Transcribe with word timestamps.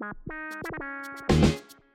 Bop, 0.00 0.16
bop, 0.26 0.62
bop, 0.78 1.28
bop. 1.28 1.87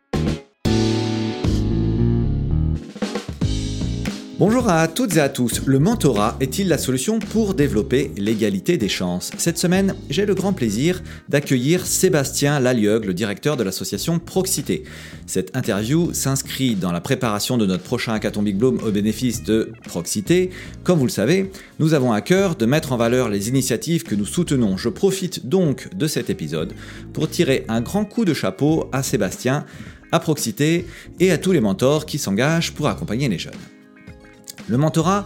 Bonjour 4.39 4.67
à 4.67 4.87
toutes 4.87 5.15
et 5.15 5.19
à 5.19 5.29
tous. 5.29 5.61
Le 5.67 5.77
mentorat 5.77 6.37
est-il 6.39 6.67
la 6.67 6.79
solution 6.79 7.19
pour 7.19 7.53
développer 7.53 8.11
l'égalité 8.17 8.77
des 8.77 8.89
chances? 8.89 9.29
Cette 9.37 9.59
semaine, 9.59 9.93
j'ai 10.09 10.25
le 10.25 10.33
grand 10.33 10.53
plaisir 10.53 11.03
d'accueillir 11.29 11.85
Sébastien 11.85 12.59
Lalieug, 12.59 13.05
le 13.05 13.13
directeur 13.13 13.57
de 13.57 13.63
l'association 13.63 14.17
Proxité. 14.17 14.85
Cette 15.27 15.55
interview 15.55 16.13
s'inscrit 16.13 16.73
dans 16.73 16.91
la 16.91 16.99
préparation 16.99 17.59
de 17.59 17.67
notre 17.67 17.83
prochain 17.83 18.13
hackathon 18.13 18.41
Big 18.41 18.57
Bloom 18.57 18.79
au 18.83 18.89
bénéfice 18.89 19.43
de 19.43 19.71
Proxité. 19.83 20.49
Comme 20.83 20.97
vous 20.97 21.05
le 21.05 21.11
savez, 21.11 21.51
nous 21.77 21.93
avons 21.93 22.11
à 22.11 22.21
cœur 22.21 22.55
de 22.55 22.65
mettre 22.65 22.91
en 22.91 22.97
valeur 22.97 23.29
les 23.29 23.49
initiatives 23.49 24.01
que 24.01 24.15
nous 24.15 24.25
soutenons. 24.25 24.77
Je 24.77 24.89
profite 24.89 25.47
donc 25.47 25.95
de 25.95 26.07
cet 26.07 26.31
épisode 26.31 26.73
pour 27.13 27.29
tirer 27.29 27.65
un 27.67 27.81
grand 27.81 28.03
coup 28.03 28.25
de 28.25 28.33
chapeau 28.33 28.89
à 28.93 29.03
Sébastien, 29.03 29.63
à 30.11 30.19
Proxité 30.19 30.87
et 31.19 31.31
à 31.31 31.37
tous 31.37 31.51
les 31.51 31.61
mentors 31.61 32.07
qui 32.07 32.17
s'engagent 32.17 32.73
pour 32.73 32.87
accompagner 32.87 33.29
les 33.29 33.37
jeunes. 33.37 33.53
Le 34.69 34.77
mentorat, 34.77 35.25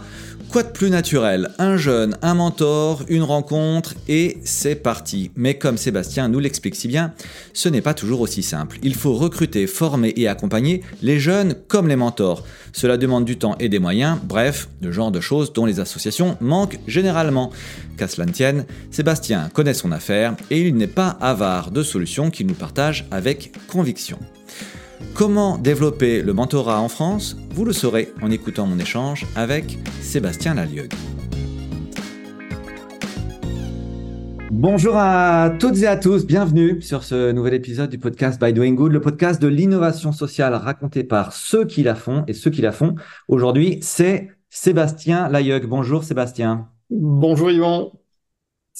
quoi 0.50 0.64
de 0.64 0.70
plus 0.70 0.90
naturel? 0.90 1.50
Un 1.58 1.76
jeune, 1.76 2.16
un 2.22 2.34
mentor, 2.34 3.04
une 3.08 3.22
rencontre 3.22 3.94
et 4.08 4.38
c'est 4.42 4.74
parti. 4.74 5.30
Mais 5.36 5.54
comme 5.54 5.76
Sébastien 5.76 6.28
nous 6.28 6.40
l'explique 6.40 6.74
si 6.74 6.88
bien, 6.88 7.12
ce 7.52 7.68
n'est 7.68 7.80
pas 7.80 7.94
toujours 7.94 8.20
aussi 8.20 8.42
simple. 8.42 8.78
Il 8.82 8.96
faut 8.96 9.14
recruter, 9.14 9.68
former 9.68 10.12
et 10.16 10.26
accompagner 10.26 10.82
les 11.02 11.20
jeunes 11.20 11.54
comme 11.68 11.86
les 11.86 11.94
mentors. 11.94 12.44
Cela 12.72 12.96
demande 12.96 13.24
du 13.24 13.38
temps 13.38 13.54
et 13.60 13.68
des 13.68 13.78
moyens, 13.78 14.18
bref, 14.24 14.68
le 14.82 14.90
genre 14.90 15.12
de 15.12 15.20
choses 15.20 15.52
dont 15.52 15.66
les 15.66 15.78
associations 15.78 16.36
manquent 16.40 16.80
généralement. 16.88 17.52
Qu'à 17.96 18.08
cela 18.08 18.26
ne 18.26 18.32
tienne, 18.32 18.64
Sébastien 18.90 19.50
connaît 19.52 19.74
son 19.74 19.92
affaire 19.92 20.34
et 20.50 20.60
il 20.60 20.74
n'est 20.74 20.88
pas 20.88 21.16
avare 21.20 21.70
de 21.70 21.84
solutions 21.84 22.30
qu'il 22.30 22.46
nous 22.48 22.54
partage 22.54 23.06
avec 23.12 23.52
conviction. 23.68 24.18
Comment 25.14 25.58
développer 25.58 26.22
le 26.22 26.32
mentorat 26.32 26.80
en 26.80 26.88
France 26.88 27.36
Vous 27.50 27.64
le 27.64 27.72
saurez 27.72 28.12
en 28.22 28.30
écoutant 28.30 28.66
mon 28.66 28.78
échange 28.78 29.26
avec 29.36 29.78
Sébastien 30.00 30.54
Lalieug. 30.54 30.92
Bonjour 34.50 34.96
à 34.96 35.50
toutes 35.60 35.78
et 35.82 35.86
à 35.86 35.96
tous, 35.96 36.26
bienvenue 36.26 36.80
sur 36.80 37.04
ce 37.04 37.32
nouvel 37.32 37.54
épisode 37.54 37.90
du 37.90 37.98
podcast 37.98 38.40
By 38.42 38.52
Doing 38.52 38.72
Good, 38.72 38.92
le 38.92 39.00
podcast 39.00 39.40
de 39.40 39.46
l'innovation 39.46 40.10
sociale 40.10 40.54
raconté 40.54 41.04
par 41.04 41.32
ceux 41.32 41.64
qui 41.64 41.82
la 41.82 41.94
font 41.94 42.24
et 42.26 42.32
ceux 42.32 42.50
qui 42.50 42.62
la 42.62 42.72
font. 42.72 42.94
Aujourd'hui, 43.28 43.78
c'est 43.82 44.28
Sébastien 44.50 45.28
Lalieug. 45.28 45.66
Bonjour 45.66 46.02
Sébastien. 46.02 46.68
Bonjour 46.90 47.50
Yvan. 47.50 47.92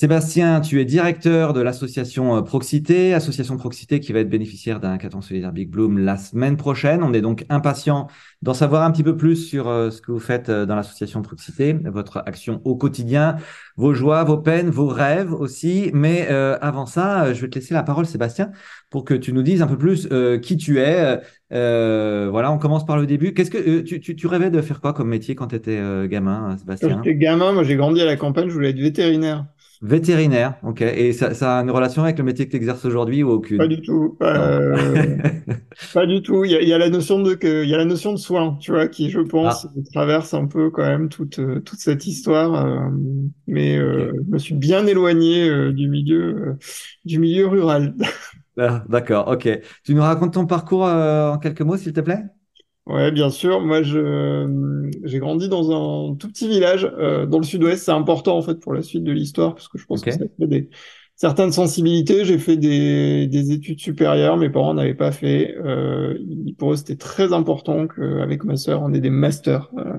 Sébastien, 0.01 0.61
tu 0.61 0.81
es 0.81 0.85
directeur 0.85 1.53
de 1.53 1.61
l'association 1.61 2.37
euh, 2.37 2.43
Proxité, 2.43 3.15
association 3.15 3.57
Proxité 3.57 3.99
qui 3.99 4.13
va 4.13 4.21
être 4.21 4.29
bénéficiaire 4.29 4.79
d'un 4.79 4.93
hackathon 4.93 5.23
solidaire 5.23 5.51
Big 5.51 5.69
Bloom 5.69 5.99
la 5.99 6.17
semaine 6.17 6.57
prochaine. 6.57 7.03
On 7.03 7.13
est 7.13 7.21
donc 7.21 7.45
impatient 7.49 8.07
d'en 8.41 8.55
savoir 8.55 8.85
un 8.85 8.93
petit 8.93 9.03
peu 9.03 9.17
plus 9.17 9.35
sur 9.35 9.67
euh, 9.67 9.91
ce 9.91 10.01
que 10.01 10.13
vous 10.13 10.21
faites 10.21 10.51
euh, 10.51 10.67
dans 10.67 10.77
l'association 10.77 11.21
Proxité, 11.23 11.73
votre 11.73 12.23
action 12.27 12.61
au 12.65 12.77
quotidien, 12.77 13.39
vos 13.77 13.93
joies, 13.93 14.23
vos 14.23 14.37
peines, 14.37 14.71
vos 14.71 14.87
rêves 14.87 15.33
aussi. 15.33 15.91
Mais 15.93 16.29
avant 16.29 16.87
ça, 16.87 17.35
je 17.35 17.41
vais 17.41 17.49
te 17.49 17.59
laisser 17.59 17.75
la 17.75 17.83
parole, 17.83 18.07
Sébastien, 18.07 18.53
pour 18.91 19.05
que 19.05 19.15
tu 19.15 19.33
nous 19.33 19.43
dises 19.43 19.63
un 19.63 19.67
peu 19.67 19.79
plus 19.79 20.09
qui 20.43 20.57
tu 20.57 20.79
es. 20.79 21.21
voilà, 21.51 22.53
on 22.53 22.59
commence 22.59 22.87
par 22.87 22.99
le 22.99 23.07
début. 23.07 23.35
Qu'est-ce 23.35 23.51
que 23.51 23.81
tu, 23.81 24.27
rêvais 24.29 24.51
de 24.51 24.61
faire 24.61 24.81
quoi 24.81 24.93
comme 24.93 25.09
métier 25.09 25.35
quand 25.35 25.49
tu 25.49 25.57
étais 25.57 25.81
gamin, 26.09 26.57
Sébastien? 26.57 27.03
J'étais 27.03 27.17
gamin, 27.17 27.53
moi 27.53 27.65
j'ai 27.65 27.75
grandi 27.75 28.01
à 28.01 28.05
la 28.05 28.17
campagne, 28.17 28.49
je 28.49 28.55
voulais 28.55 28.71
être 28.71 28.79
vétérinaire. 28.79 29.45
Vétérinaire, 29.81 30.57
ok. 30.65 30.83
Et 30.83 31.13
ça, 31.13 31.35
ça, 31.35 31.59
a 31.59 31.63
une 31.63 31.71
relation 31.71 32.03
avec 32.03 32.19
le 32.19 32.25
métier 32.25 32.47
que 32.47 32.51
tu 32.51 32.57
exerces 32.57 32.85
aujourd'hui 32.85 33.23
ou 33.23 33.31
aucune? 33.31 33.59
Pas 33.59 33.69
du 33.69 33.81
tout. 33.81 34.17
Euh, 34.23 34.77
pas 35.95 36.05
du 36.05 36.21
tout. 36.21 36.45
Il 36.45 36.51
y, 36.51 36.57
a, 36.57 36.61
il 36.61 36.69
y, 36.69 36.73
a, 36.73 36.79
la 36.79 36.91
notion 36.91 37.21
de 37.21 37.35
que, 37.35 37.63
il 37.63 37.71
y 37.71 37.75
a 37.75 37.79
la 37.79 37.85
notion 37.85 38.13
de 38.13 38.19
soin, 38.19 38.57
tu 38.61 38.73
vois, 38.73 38.89
qui 38.89 39.09
je 39.11 39.21
pense 39.21 39.67
ah. 39.67 39.81
traverse 39.93 40.35
un 40.35 40.47
peu 40.47 40.71
quand 40.71 40.85
même 40.85 41.09
toute 41.09 41.39
euh, 41.39 41.61
toute 41.61 41.79
cette 41.79 42.07
histoire. 42.07 42.55
Euh, 42.55 42.91
mais 43.47 43.77
euh, 43.77 44.13
je 44.27 44.33
me 44.33 44.39
suis 44.39 44.55
bien 44.55 44.87
éloigné 44.87 45.49
euh, 45.49 45.73
du 45.73 45.89
milieu 45.89 46.57
du 47.05 47.19
milieu 47.19 47.47
rural. 47.47 47.95
Ah, 48.61 48.83
D'accord, 48.89 49.29
ok. 49.29 49.49
Tu 49.85 49.95
nous 49.95 50.03
racontes 50.03 50.35
ton 50.35 50.45
parcours 50.45 50.83
en 50.83 51.39
quelques 51.39 51.61
mots, 51.61 51.77
s'il 51.77 51.93
te 51.93 52.01
plaît? 52.01 52.25
Ouais, 52.89 53.13
bien 53.13 53.29
sûr. 53.29 53.61
Moi, 53.61 53.83
je 53.83 54.89
j'ai 55.05 55.19
grandi 55.19 55.49
dans 55.49 55.71
un 55.71 56.15
tout 56.17 56.29
petit 56.29 56.49
village 56.49 56.91
euh, 56.99 57.27
dans 57.27 57.39
le 57.39 57.45
sud-ouest. 57.45 57.85
C'est 57.85 57.93
important 57.93 58.39
en 58.39 58.43
fait 58.43 58.59
pour 58.61 58.73
la 58.73 58.83
suite 58.83 59.05
de 59.05 59.13
l'histoire 59.13 59.55
parce 59.55 59.69
que 59.69 59.77
je 59.79 59.85
pense 59.85 60.01
que 60.01 60.11
ça 60.11 60.19
fait 60.19 60.47
des 60.47 60.71
certaines 61.15 61.53
sensibilités. 61.53 62.25
J'ai 62.25 62.39
fait 62.39 62.57
des 62.57 63.27
des 63.27 63.53
études 63.53 63.79
supérieures. 63.79 64.39
Mes 64.39 64.49
parents 64.49 64.73
n'avaient 64.73 64.95
pas 64.95 65.13
fait. 65.13 65.55
Euh, 65.59 66.19
pour 66.57 66.73
eux, 66.73 66.77
c'était 66.77 66.97
très 66.97 67.35
important 67.35 67.87
qu'avec 67.87 68.45
ma 68.45 68.57
sœur, 68.57 68.83
on 68.83 68.95
ait 68.95 69.01
des 69.01 69.11
masters. 69.11 69.71
Euh, 69.77 69.99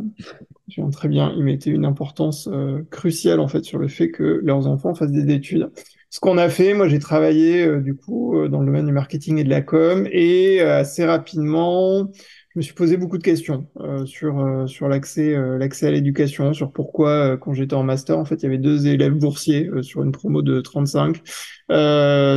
je 0.70 0.82
très 0.92 1.08
bien. 1.08 1.34
Ils 1.36 1.44
mettaient 1.44 1.72
une 1.72 1.86
importance 1.86 2.48
euh, 2.52 2.84
cruciale 2.90 3.40
en 3.40 3.48
fait 3.48 3.64
sur 3.64 3.80
le 3.80 3.88
fait 3.88 4.12
que 4.12 4.42
leurs 4.44 4.68
enfants 4.68 4.94
fassent 4.94 5.12
des 5.12 5.34
études. 5.34 5.72
Ce 6.10 6.20
qu'on 6.20 6.38
a 6.38 6.50
fait, 6.50 6.74
moi, 6.74 6.88
j'ai 6.88 7.00
travaillé 7.00 7.64
euh, 7.66 7.82
du 7.82 7.96
coup 7.96 8.36
euh, 8.36 8.50
dans 8.50 8.60
le 8.60 8.66
domaine 8.66 8.86
du 8.86 8.92
marketing 8.92 9.38
et 9.38 9.44
de 9.44 9.50
la 9.50 9.62
com 9.62 10.08
et 10.12 10.62
assez 10.62 11.06
rapidement 11.06 12.10
je 12.50 12.60
me 12.60 12.64
suis 12.64 12.74
posé 12.74 12.98
beaucoup 12.98 13.20
de 13.20 13.24
questions 13.24 13.68
euh, 13.80 14.06
sur 14.08 14.40
euh, 14.40 14.66
sur 14.66 14.88
l'accès 14.88 15.36
euh, 15.36 15.58
l'accès 15.60 15.88
à 15.88 15.92
l'éducation, 15.92 16.54
sur 16.54 16.72
pourquoi 16.72 17.38
quand 17.38 17.54
j'étais 17.54 17.76
en 17.76 17.84
master, 17.84 18.18
en 18.18 18.26
fait, 18.26 18.38
il 18.38 18.44
y 18.44 18.46
avait 18.48 18.58
deux 18.58 18.88
élèves 18.88 19.14
boursiers 19.14 19.70
sur 19.84 20.02
une 20.04 20.12
promo 20.12 20.42
de 20.42 20.60
35, 20.60 21.22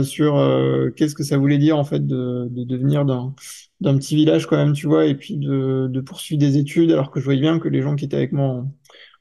sur 0.04 0.92
qu'est-ce 0.96 1.14
que 1.14 1.24
ça 1.24 1.38
voulait 1.38 1.58
dire 1.58 1.78
en 1.78 1.84
fait 1.84 2.06
de, 2.06 2.48
de 2.50 2.64
devenir 2.64 3.04
d'un 3.04 3.34
d'un 3.80 3.96
petit 3.96 4.14
village 4.14 4.46
quand 4.46 4.56
même, 4.56 4.74
tu 4.74 4.86
vois, 4.86 5.06
et 5.06 5.16
puis 5.16 5.36
de, 5.38 5.88
de 5.90 6.00
poursuivre 6.00 6.38
des 6.38 6.56
études, 6.56 6.92
alors 6.92 7.10
que 7.10 7.18
je 7.18 7.24
voyais 7.24 7.40
bien 7.40 7.58
que 7.58 7.66
les 7.68 7.82
gens 7.82 7.96
qui 7.96 8.04
étaient 8.04 8.16
avec 8.16 8.30
moi 8.32 8.46
en, 8.46 8.74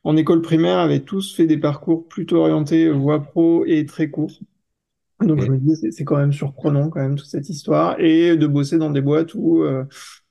en 0.04 0.18
école 0.18 0.42
primaire 0.44 0.78
avaient 0.78 1.00
tous 1.00 1.36
fait 1.36 1.48
des 1.48 1.58
parcours 1.58 2.08
plutôt 2.08 2.38
orientés 2.38 2.90
voie 2.92 3.24
pro 3.24 3.66
et 3.66 3.86
très 3.86 4.10
courts. 4.12 4.32
Donc 5.22 5.42
je 5.42 5.52
me 5.52 5.58
disais 5.58 5.92
c'est 5.92 6.04
quand 6.04 6.18
même 6.18 6.34
surprenant 6.34 6.90
quand 6.90 7.00
même 7.00 7.16
toute 7.16 7.28
cette 7.28 7.50
histoire 7.50 8.00
et 8.00 8.36
de 8.38 8.48
bosser 8.48 8.78
dans 8.78 8.90
des 8.90 9.02
boîtes 9.02 9.36
où 9.36 9.62
euh, 9.64 9.86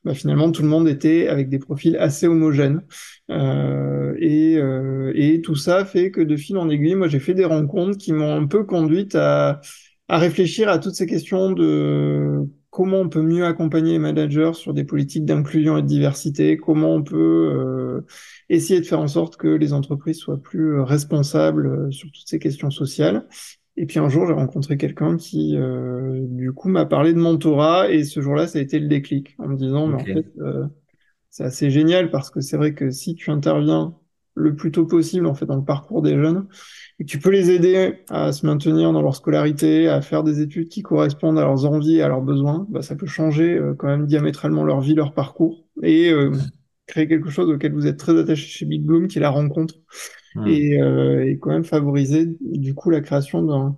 bah, 0.05 0.15
finalement 0.15 0.51
tout 0.51 0.63
le 0.63 0.69
monde 0.69 0.89
était 0.89 1.29
avec 1.29 1.49
des 1.49 1.59
profils 1.59 1.97
assez 1.97 2.27
homogènes 2.27 2.83
euh, 3.31 4.15
et, 4.19 4.57
euh, 4.57 5.13
et 5.15 5.43
tout 5.43 5.57
ça 5.57 5.85
fait 5.85 6.11
que 6.11 6.21
de 6.21 6.37
fil 6.37 6.57
en 6.57 6.71
aiguille 6.71 6.95
moi 6.95 7.09
j'ai 7.09 7.21
fait 7.21 7.35
des 7.35 7.45
rencontres 7.45 7.99
qui 7.99 8.13
m'ont 8.13 8.35
un 8.35 8.47
peu 8.47 8.65
conduite 8.65 9.15
à, 9.15 9.61
à 10.09 10.19
réfléchir 10.19 10.69
à 10.69 10.79
toutes 10.79 10.95
ces 10.95 11.07
questions 11.07 11.53
de 11.53 12.47
comment 12.71 12.99
on 12.99 13.09
peut 13.09 13.23
mieux 13.23 13.45
accompagner 13.45 13.93
les 13.93 13.99
managers 13.99 14.53
sur 14.55 14.73
des 14.73 14.85
politiques 14.85 15.25
d'inclusion 15.25 15.77
et 15.77 15.83
de 15.83 15.87
diversité, 15.87 16.57
comment 16.57 16.95
on 16.95 17.03
peut 17.03 17.17
euh, 17.17 18.07
essayer 18.49 18.81
de 18.81 18.87
faire 18.87 19.01
en 19.01 19.09
sorte 19.09 19.37
que 19.37 19.49
les 19.49 19.73
entreprises 19.73 20.19
soient 20.19 20.41
plus 20.41 20.81
responsables 20.81 21.93
sur 21.93 22.11
toutes 22.13 22.29
ces 22.29 22.39
questions 22.39 22.71
sociales. 22.71 23.27
Et 23.81 23.87
puis 23.87 23.99
un 23.99 24.11
jour, 24.11 24.27
j'ai 24.27 24.35
rencontré 24.35 24.77
quelqu'un 24.77 25.17
qui, 25.17 25.57
euh, 25.57 26.27
du 26.29 26.53
coup, 26.53 26.69
m'a 26.69 26.85
parlé 26.85 27.15
de 27.15 27.19
mentorat. 27.19 27.91
Et 27.91 28.05
ce 28.05 28.21
jour-là, 28.21 28.47
ça 28.47 28.59
a 28.59 28.63
été 28.63 28.79
le 28.79 28.89
déclic 28.89 29.35
en 29.39 29.49
me 29.49 29.57
disant, 29.57 29.87
mais 29.87 29.95
en 29.95 30.05
fait, 30.05 30.27
euh, 30.39 30.67
c'est 31.31 31.45
assez 31.45 31.71
génial 31.71 32.11
parce 32.11 32.29
que 32.29 32.43
c'est 32.43 32.59
vrai 32.59 32.75
que 32.75 32.91
si 32.91 33.15
tu 33.15 33.31
interviens 33.31 33.95
le 34.35 34.55
plus 34.55 34.71
tôt 34.71 34.85
possible, 34.85 35.25
en 35.25 35.33
fait, 35.33 35.47
dans 35.47 35.57
le 35.57 35.65
parcours 35.65 36.03
des 36.03 36.15
jeunes, 36.15 36.47
et 36.99 37.05
que 37.05 37.09
tu 37.09 37.19
peux 37.19 37.31
les 37.31 37.51
aider 37.53 38.05
à 38.11 38.33
se 38.33 38.45
maintenir 38.45 38.93
dans 38.93 39.01
leur 39.01 39.17
scolarité, 39.17 39.89
à 39.89 40.03
faire 40.03 40.25
des 40.25 40.43
études 40.43 40.69
qui 40.69 40.83
correspondent 40.83 41.39
à 41.39 41.45
leurs 41.45 41.65
envies 41.65 41.97
et 41.97 42.03
à 42.03 42.09
leurs 42.09 42.21
besoins, 42.21 42.67
bah, 42.69 42.83
ça 42.83 42.97
peut 42.97 43.07
changer 43.07 43.57
euh, 43.57 43.73
quand 43.73 43.87
même 43.87 44.05
diamétralement 44.05 44.63
leur 44.63 44.83
vie, 44.83 44.95
leur 44.95 45.15
parcours. 45.15 45.65
Et 45.83 46.13
euh, 46.13 46.33
créer 46.87 47.09
quelque 47.09 47.31
chose 47.31 47.49
auquel 47.49 47.73
vous 47.73 47.87
êtes 47.87 47.97
très 47.97 48.19
attaché 48.19 48.47
chez 48.47 48.67
Big 48.67 48.85
Bloom, 48.85 49.09
qui 49.09 49.17
est 49.17 49.23
la 49.23 49.31
rencontre. 49.31 49.77
Hmm. 50.35 50.47
Et, 50.47 50.81
euh, 50.81 51.27
et, 51.27 51.39
quand 51.39 51.51
même 51.51 51.65
favoriser 51.65 52.29
du 52.41 52.75
coup 52.75 52.91
la 52.91 53.01
création 53.01 53.43
d'un 53.43 53.77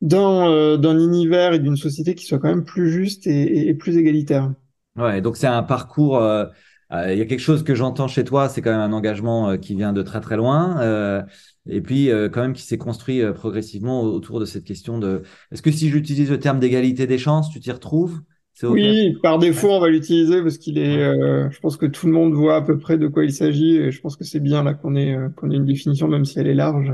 d'un 0.00 0.48
euh, 0.48 0.76
d'un 0.76 0.96
univers 0.98 1.54
et 1.54 1.58
d'une 1.58 1.76
société 1.76 2.14
qui 2.14 2.24
soit 2.24 2.38
quand 2.38 2.48
même 2.48 2.64
plus 2.64 2.90
juste 2.90 3.26
et, 3.26 3.68
et, 3.68 3.74
plus 3.74 3.96
égalitaire. 3.96 4.52
Ouais, 4.96 5.20
donc 5.20 5.36
c'est 5.36 5.48
un 5.48 5.62
parcours. 5.62 6.18
Euh, 6.18 6.46
il 6.90 7.18
y 7.18 7.20
a 7.20 7.26
quelque 7.26 7.40
chose 7.40 7.64
que 7.64 7.74
j'entends 7.74 8.08
chez 8.08 8.24
toi, 8.24 8.48
c'est 8.48 8.62
quand 8.62 8.70
même 8.70 8.80
un 8.80 8.94
engagement 8.94 9.58
qui 9.58 9.74
vient 9.74 9.92
de 9.92 10.02
très 10.02 10.22
très 10.22 10.38
loin, 10.38 11.26
et 11.68 11.82
puis 11.82 12.08
quand 12.32 12.40
même 12.40 12.54
qui 12.54 12.62
s'est 12.62 12.78
construit 12.78 13.20
progressivement 13.34 14.00
autour 14.00 14.40
de 14.40 14.46
cette 14.46 14.64
question 14.64 14.98
de. 14.98 15.22
Est-ce 15.52 15.60
que 15.60 15.70
si 15.70 15.90
j'utilise 15.90 16.30
le 16.30 16.38
terme 16.38 16.60
d'égalité 16.60 17.06
des 17.06 17.18
chances, 17.18 17.50
tu 17.50 17.60
t'y 17.60 17.70
retrouves? 17.70 18.22
Oui, 18.64 19.16
par 19.22 19.38
défaut, 19.38 19.70
on 19.70 19.80
va 19.80 19.88
l'utiliser 19.88 20.42
parce 20.42 20.58
qu'il 20.58 20.78
est. 20.78 21.02
Euh, 21.02 21.50
je 21.50 21.60
pense 21.60 21.76
que 21.76 21.86
tout 21.86 22.06
le 22.06 22.12
monde 22.12 22.32
voit 22.34 22.56
à 22.56 22.62
peu 22.62 22.78
près 22.78 22.98
de 22.98 23.06
quoi 23.06 23.24
il 23.24 23.32
s'agit 23.32 23.76
et 23.76 23.90
je 23.90 24.00
pense 24.00 24.16
que 24.16 24.24
c'est 24.24 24.40
bien 24.40 24.62
là 24.62 24.74
qu'on 24.74 24.96
ait 24.96 25.14
euh, 25.14 25.28
qu'on 25.30 25.50
ait 25.50 25.56
une 25.56 25.64
définition, 25.64 26.08
même 26.08 26.24
si 26.24 26.38
elle 26.38 26.48
est 26.48 26.54
large, 26.54 26.92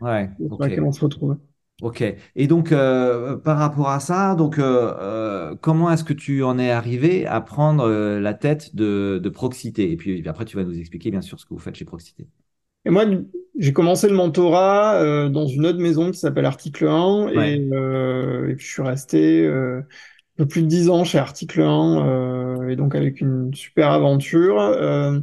ouais, 0.00 0.30
laquelle 0.58 0.82
on 0.82 0.92
se 0.92 1.04
retrouve. 1.04 1.36
Ok. 1.82 2.02
Et 2.34 2.46
donc, 2.46 2.72
euh, 2.72 3.36
par 3.36 3.58
rapport 3.58 3.90
à 3.90 4.00
ça, 4.00 4.34
donc, 4.34 4.56
comment 5.60 5.90
est-ce 5.90 6.04
que 6.04 6.14
tu 6.14 6.42
en 6.42 6.58
es 6.58 6.70
arrivé 6.70 7.26
à 7.26 7.40
prendre 7.40 7.88
la 7.88 8.34
tête 8.34 8.74
de, 8.74 9.20
de 9.22 9.28
Proxité? 9.28 9.92
Et 9.92 9.96
puis 9.96 10.26
après, 10.26 10.44
tu 10.44 10.56
vas 10.56 10.64
nous 10.64 10.78
expliquer 10.78 11.10
bien 11.10 11.20
sûr 11.20 11.38
ce 11.38 11.44
que 11.44 11.54
vous 11.54 11.60
faites 11.60 11.76
chez 11.76 11.84
Proxité. 11.84 12.26
Et 12.86 12.90
moi, 12.90 13.04
j'ai 13.58 13.72
commencé 13.72 14.08
le 14.08 14.14
mentorat 14.14 15.28
dans 15.28 15.46
une 15.46 15.66
autre 15.66 15.78
maison 15.78 16.10
qui 16.10 16.18
s'appelle 16.18 16.46
Article 16.46 16.86
1 16.86 17.28
et, 17.28 17.54
et, 17.56 18.54
puis 18.54 18.66
je 18.66 18.72
suis 18.72 18.82
resté 18.82 19.46
plus 20.44 20.62
de 20.62 20.66
10 20.66 20.90
ans 20.90 21.04
chez 21.04 21.18
Article 21.18 21.62
1, 21.62 22.06
euh, 22.06 22.68
et 22.68 22.76
donc 22.76 22.94
avec 22.94 23.20
une 23.20 23.54
super 23.54 23.90
aventure. 23.90 24.60
Euh, 24.60 25.18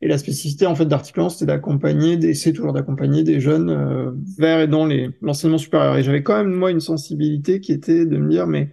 et 0.00 0.08
la 0.08 0.18
spécificité 0.18 0.66
en 0.66 0.74
fait 0.74 0.86
d'Article 0.86 1.20
1, 1.20 1.28
c'était 1.30 1.46
d'accompagner, 1.46 2.16
d'essayer 2.16 2.54
toujours 2.54 2.72
d'accompagner 2.72 3.22
des 3.22 3.40
jeunes 3.40 3.70
euh, 3.70 4.10
vers 4.38 4.60
et 4.60 4.68
dans 4.68 4.88
l'enseignement 5.20 5.58
supérieur. 5.58 5.96
Et 5.96 6.02
j'avais 6.02 6.22
quand 6.22 6.36
même 6.36 6.52
moi 6.52 6.70
une 6.70 6.80
sensibilité 6.80 7.60
qui 7.60 7.72
était 7.72 8.06
de 8.06 8.16
me 8.16 8.28
dire, 8.30 8.46
mais 8.46 8.70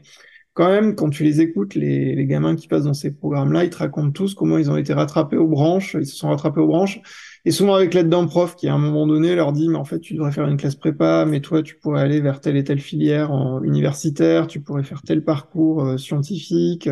quand 0.54 0.70
même, 0.70 0.96
quand 0.96 1.10
tu 1.10 1.24
les 1.24 1.42
écoutes, 1.42 1.76
les, 1.76 2.16
les 2.16 2.26
gamins 2.26 2.56
qui 2.56 2.68
passent 2.68 2.84
dans 2.84 2.94
ces 2.94 3.12
programmes-là, 3.12 3.64
ils 3.64 3.70
te 3.70 3.78
racontent 3.78 4.12
tous 4.12 4.34
comment 4.34 4.58
ils 4.58 4.70
ont 4.70 4.78
été 4.78 4.94
rattrapés 4.94 5.38
aux 5.38 5.48
branches, 5.48 5.96
ils 6.00 6.06
se 6.06 6.16
sont 6.16 6.30
rattrapés 6.30 6.60
aux 6.60 6.68
branches, 6.68 7.02
et 7.46 7.52
souvent 7.52 7.76
avec 7.76 7.94
l'aide 7.94 8.10
d'un 8.10 8.26
prof 8.26 8.56
qui 8.56 8.68
à 8.68 8.74
un 8.74 8.78
moment 8.78 9.08
donné 9.08 9.36
leur 9.36 9.52
dit, 9.54 9.70
mais 9.70 9.78
en 9.78 9.86
fait, 9.86 10.00
tu 10.00 10.14
devrais 10.14 10.32
faire 10.32 10.48
une 10.48 10.58
classe 10.58 10.76
prépa, 10.76 11.26
mais 11.28 11.42
toi, 11.42 11.64
tu 11.64 11.76
pourrais 11.76 12.02
aller 12.02 12.22
vers 12.22 12.42
telle 12.42 12.58
et 12.58 12.64
telle 12.64 12.80
filière 12.80 13.32
en 13.32 13.64
universitaire, 13.64 14.48
tu 14.48 14.62
pourrais 14.62 14.84
faire 14.84 15.02
tel 15.02 15.24
parcours 15.24 15.84
euh, 15.86 15.98
scientifique. 15.98 16.90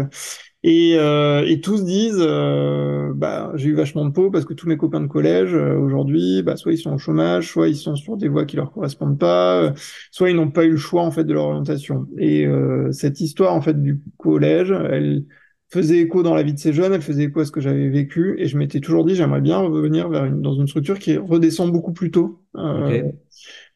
Et, 0.62 0.96
euh, 0.98 1.46
et 1.48 1.62
tous 1.62 1.86
disent, 1.86 2.18
euh, 2.20 3.14
bah, 3.16 3.52
j'ai 3.56 3.70
eu 3.70 3.76
vachement 3.76 4.04
de 4.06 4.12
peau 4.12 4.30
parce 4.30 4.44
que 4.44 4.54
tous 4.54 4.68
mes 4.68 4.76
copains 4.76 5.00
de 5.00 5.08
collège 5.08 5.54
euh, 5.54 5.78
aujourd'hui, 5.78 6.42
bah, 6.44 6.58
soit 6.58 6.74
ils 6.74 6.78
sont 6.78 6.92
au 6.94 6.98
chômage, 6.98 7.50
soit 7.50 7.70
ils 7.70 7.78
sont 7.78 7.96
sur 7.96 8.18
des 8.18 8.28
voies 8.28 8.46
qui 8.46 8.58
leur 8.58 8.74
correspondent 8.74 9.18
pas, 9.18 9.62
euh, 9.62 9.72
soit 10.12 10.30
ils 10.30 10.36
n'ont 10.36 10.52
pas 10.52 10.66
eu 10.66 10.72
le 10.72 10.78
choix 10.78 11.04
en 11.04 11.12
fait 11.12 11.24
de 11.24 11.34
leur 11.34 11.46
orientation. 11.46 12.08
Et 12.18 12.46
cette 12.92 13.22
histoire 13.22 13.54
en 13.54 13.62
fait 13.62 13.82
du 13.82 14.02
collège, 14.18 14.72
elle 14.72 15.26
faisait 15.70 16.00
écho 16.00 16.24
dans 16.24 16.34
la 16.34 16.44
vie 16.44 16.54
de 16.54 16.60
ces 16.60 16.74
jeunes, 16.74 16.94
elle 16.94 17.02
faisait 17.02 17.26
écho 17.26 17.40
à 17.40 17.46
ce 17.46 17.52
que 17.52 17.62
j'avais 17.62 17.90
vécu, 17.90 18.36
et 18.40 18.48
je 18.48 18.58
m'étais 18.58 18.80
toujours 18.80 19.06
dit, 19.06 19.16
j'aimerais 19.16 19.42
bien 19.42 19.60
revenir 19.60 20.10
vers 20.10 20.26
une, 20.26 20.42
dans 20.42 20.54
une 20.54 20.68
structure 20.68 21.00
qui 21.00 21.18
redescend 21.18 21.72
beaucoup 21.72 21.94
plus 21.94 22.12
tôt. 22.12 22.42
Okay. 22.56 23.04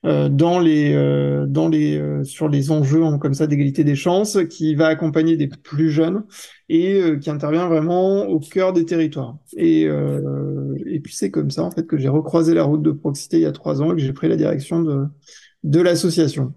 Euh, 0.05 0.27
dans 0.27 0.59
les, 0.59 0.93
euh, 0.93 1.45
dans 1.47 1.69
les, 1.69 1.97
euh, 1.97 2.25
sur 2.25 2.49
les 2.49 2.71
enjeux 2.71 2.99
comme 3.21 3.33
ça 3.33 3.47
d'égalité 3.47 3.85
des 3.85 3.95
chances, 3.95 4.37
qui 4.49 4.75
va 4.75 4.87
accompagner 4.87 5.37
des 5.37 5.47
plus 5.47 5.89
jeunes 5.89 6.23
et 6.67 7.01
qui 7.21 7.29
intervient 7.29 7.67
vraiment 7.67 8.25
au 8.25 8.39
cœur 8.39 8.73
des 8.73 8.83
territoires. 8.85 9.37
Et, 9.55 9.83
et 9.83 10.99
puis 11.01 11.13
c'est 11.13 11.29
comme 11.29 11.51
ça 11.51 11.63
en 11.63 11.71
fait 11.71 11.85
que 11.85 11.97
j'ai 11.97 12.09
recroisé 12.09 12.53
la 12.53 12.63
route 12.63 12.81
de 12.81 12.91
Proxité 12.91 13.37
il 13.37 13.43
y 13.43 13.45
a 13.45 13.51
trois 13.51 13.81
ans 13.81 13.91
et 13.91 13.95
que 13.95 14.01
j'ai 14.01 14.13
pris 14.13 14.27
la 14.27 14.37
direction 14.37 14.81
de, 14.81 15.05
de 15.63 15.81
l'association. 15.81 16.53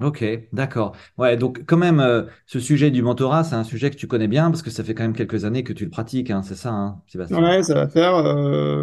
Ok, 0.00 0.24
d'accord. 0.52 0.96
Ouais, 1.18 1.36
donc 1.36 1.64
quand 1.66 1.76
même, 1.76 2.26
ce 2.46 2.58
sujet 2.58 2.90
du 2.90 3.02
mentorat, 3.02 3.44
c'est 3.44 3.54
un 3.54 3.64
sujet 3.64 3.90
que 3.90 3.96
tu 3.96 4.06
connais 4.06 4.28
bien 4.28 4.50
parce 4.50 4.62
que 4.62 4.70
ça 4.70 4.82
fait 4.82 4.94
quand 4.94 5.02
même 5.02 5.12
quelques 5.14 5.44
années 5.44 5.62
que 5.62 5.74
tu 5.74 5.84
le 5.84 5.90
pratiques, 5.90 6.30
hein, 6.30 6.42
c'est 6.42 6.54
ça, 6.54 6.70
hein, 6.70 7.02
Sébastien? 7.06 7.38
Ouais, 7.38 7.62
ça 7.62 7.74
va 7.74 7.88
faire, 7.88 8.22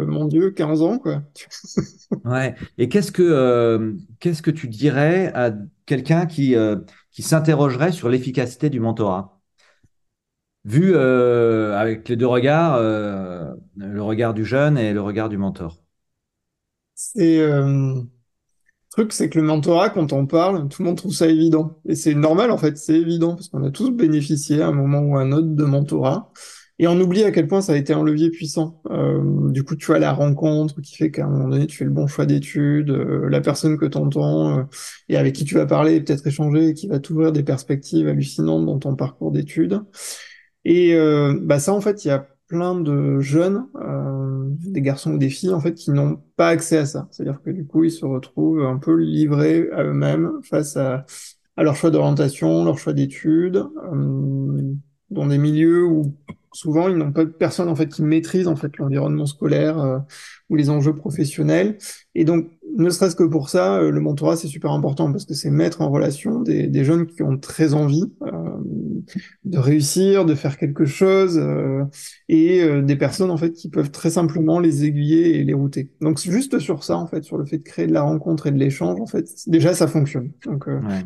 mon 0.06 0.24
Dieu, 0.24 0.50
15 0.52 0.80
ans, 0.82 0.98
quoi. 0.98 1.22
Ouais. 2.24 2.54
Et 2.78 2.88
qu'est-ce 2.88 3.12
que 3.12 3.22
euh, 3.22 3.94
qu'est-ce 4.20 4.42
que 4.42 4.50
tu 4.50 4.68
dirais 4.68 5.32
à 5.34 5.52
quelqu'un 5.86 6.26
qui 6.26 6.54
euh, 6.56 6.76
qui 7.10 7.22
s'interrogerait 7.22 7.92
sur 7.92 8.08
l'efficacité 8.08 8.70
du 8.70 8.80
mentorat, 8.80 9.40
vu 10.64 10.92
euh, 10.94 11.76
avec 11.78 12.08
les 12.08 12.16
deux 12.16 12.26
regards, 12.26 12.78
le 12.80 14.02
regard 14.02 14.34
du 14.34 14.44
jeune 14.44 14.78
et 14.78 14.92
le 14.92 15.00
regard 15.02 15.28
du 15.28 15.36
mentor. 15.38 15.78
C'est 16.94 17.38
le 18.96 19.02
truc, 19.02 19.12
c'est 19.12 19.28
que 19.28 19.38
le 19.38 19.44
mentorat, 19.44 19.90
quand 19.90 20.12
on 20.12 20.26
parle, 20.26 20.68
tout 20.68 20.82
le 20.82 20.88
monde 20.88 20.96
trouve 20.96 21.12
ça 21.12 21.28
évident, 21.28 21.78
et 21.86 21.94
c'est 21.94 22.14
normal 22.14 22.50
en 22.50 22.58
fait, 22.58 22.76
c'est 22.78 22.94
évident 22.94 23.34
parce 23.34 23.48
qu'on 23.48 23.62
a 23.64 23.70
tous 23.70 23.90
bénéficié 23.90 24.62
à 24.62 24.68
un 24.68 24.72
moment 24.72 25.00
ou 25.00 25.16
à 25.16 25.20
un 25.20 25.32
autre 25.32 25.48
de 25.48 25.64
mentorat. 25.64 26.32
Et 26.80 26.86
on 26.86 26.98
oublie 27.00 27.24
à 27.24 27.32
quel 27.32 27.48
point 27.48 27.60
ça 27.60 27.72
a 27.72 27.76
été 27.76 27.92
un 27.92 28.04
levier 28.04 28.30
puissant. 28.30 28.80
Euh, 28.90 29.50
du 29.50 29.64
coup, 29.64 29.74
tu 29.74 29.92
as 29.92 29.98
la 29.98 30.12
rencontre 30.12 30.80
qui 30.80 30.94
fait 30.96 31.10
qu'à 31.10 31.24
un 31.24 31.28
moment 31.28 31.48
donné, 31.48 31.66
tu 31.66 31.76
fais 31.76 31.84
le 31.84 31.90
bon 31.90 32.06
choix 32.06 32.24
d'études, 32.24 32.90
euh, 32.90 33.28
la 33.28 33.40
personne 33.40 33.76
que 33.76 33.86
tu 33.86 33.98
entends 33.98 34.58
euh, 34.58 34.62
et 35.08 35.16
avec 35.16 35.34
qui 35.34 35.44
tu 35.44 35.56
vas 35.56 35.66
parler 35.66 35.96
et 35.96 36.00
peut-être 36.00 36.26
échanger, 36.26 36.74
qui 36.74 36.86
va 36.86 37.00
t'ouvrir 37.00 37.32
des 37.32 37.42
perspectives 37.42 38.06
hallucinantes 38.06 38.64
dans 38.64 38.78
ton 38.78 38.94
parcours 38.94 39.32
d'études. 39.32 39.80
Et 40.64 40.94
euh, 40.94 41.36
bah 41.42 41.58
ça, 41.58 41.72
en 41.74 41.80
fait, 41.80 42.04
il 42.04 42.08
y 42.08 42.10
a 42.12 42.28
plein 42.46 42.78
de 42.80 43.20
jeunes, 43.20 43.66
des 44.48 44.82
garçons 44.82 45.12
ou 45.12 45.18
des 45.18 45.30
filles, 45.30 45.52
en 45.52 45.60
fait, 45.60 45.74
qui 45.74 45.90
n'ont 45.90 46.20
pas 46.36 46.48
accès 46.48 46.78
à 46.78 46.86
ça. 46.86 47.08
C'est-à-dire 47.10 47.40
que 47.42 47.50
du 47.50 47.66
coup, 47.66 47.84
ils 47.84 47.90
se 47.90 48.04
retrouvent 48.04 48.64
un 48.64 48.78
peu 48.78 48.94
livrés 48.96 49.68
à 49.72 49.84
eux-mêmes 49.84 50.40
face 50.42 50.76
à, 50.76 51.04
à 51.56 51.62
leur 51.62 51.76
choix 51.76 51.90
d'orientation, 51.90 52.64
leur 52.64 52.78
choix 52.78 52.92
d'études, 52.92 53.64
dans 55.10 55.26
des 55.26 55.38
milieux 55.38 55.84
où 55.84 56.14
souvent 56.52 56.88
ils 56.88 56.96
n'ont 56.96 57.12
pas 57.12 57.26
personne 57.26 57.68
en 57.68 57.74
fait 57.74 57.88
qui 57.88 58.02
maîtrise 58.02 58.48
en 58.48 58.56
fait 58.56 58.76
l'environnement 58.78 59.26
scolaire 59.26 59.78
euh, 59.78 59.98
ou 60.48 60.56
les 60.56 60.70
enjeux 60.70 60.94
professionnels. 60.94 61.78
Et 62.14 62.24
donc 62.24 62.50
ne 62.76 62.90
serait-ce 62.90 63.16
que 63.16 63.24
pour 63.24 63.48
ça 63.48 63.76
euh, 63.76 63.90
le 63.90 64.00
mentorat 64.00 64.36
c'est 64.36 64.48
super 64.48 64.72
important 64.72 65.10
parce 65.10 65.24
que 65.24 65.34
c'est 65.34 65.50
mettre 65.50 65.80
en 65.80 65.90
relation 65.90 66.40
des, 66.40 66.66
des, 66.66 66.84
jeunes 66.84 67.06
qui 67.06 67.22
ont 67.22 67.38
très 67.38 67.74
envie 67.74 68.04
euh, 68.22 68.58
de 69.44 69.58
réussir 69.58 70.24
de 70.24 70.34
faire 70.34 70.58
quelque 70.58 70.84
chose 70.84 71.38
euh, 71.38 71.84
et 72.28 72.62
euh, 72.62 72.82
des 72.82 72.96
personnes 72.96 73.30
en 73.30 73.36
fait 73.36 73.52
qui 73.52 73.68
peuvent 73.68 73.90
très 73.90 74.10
simplement 74.10 74.60
les 74.60 74.84
aiguiller 74.84 75.38
et 75.38 75.44
les 75.44 75.54
router. 75.54 75.90
Donc 76.00 76.18
juste 76.18 76.58
sur 76.58 76.84
ça 76.84 76.96
en 76.96 77.06
fait 77.06 77.24
sur 77.24 77.38
le 77.38 77.46
fait 77.46 77.58
de 77.58 77.62
créer 77.62 77.86
de 77.86 77.92
la 77.92 78.02
rencontre 78.02 78.46
et 78.46 78.50
de 78.50 78.58
l'échange 78.58 79.00
en 79.00 79.06
fait 79.06 79.28
déjà 79.46 79.74
ça 79.74 79.86
fonctionne. 79.86 80.32
Donc 80.44 80.66
ouais. 80.66 81.04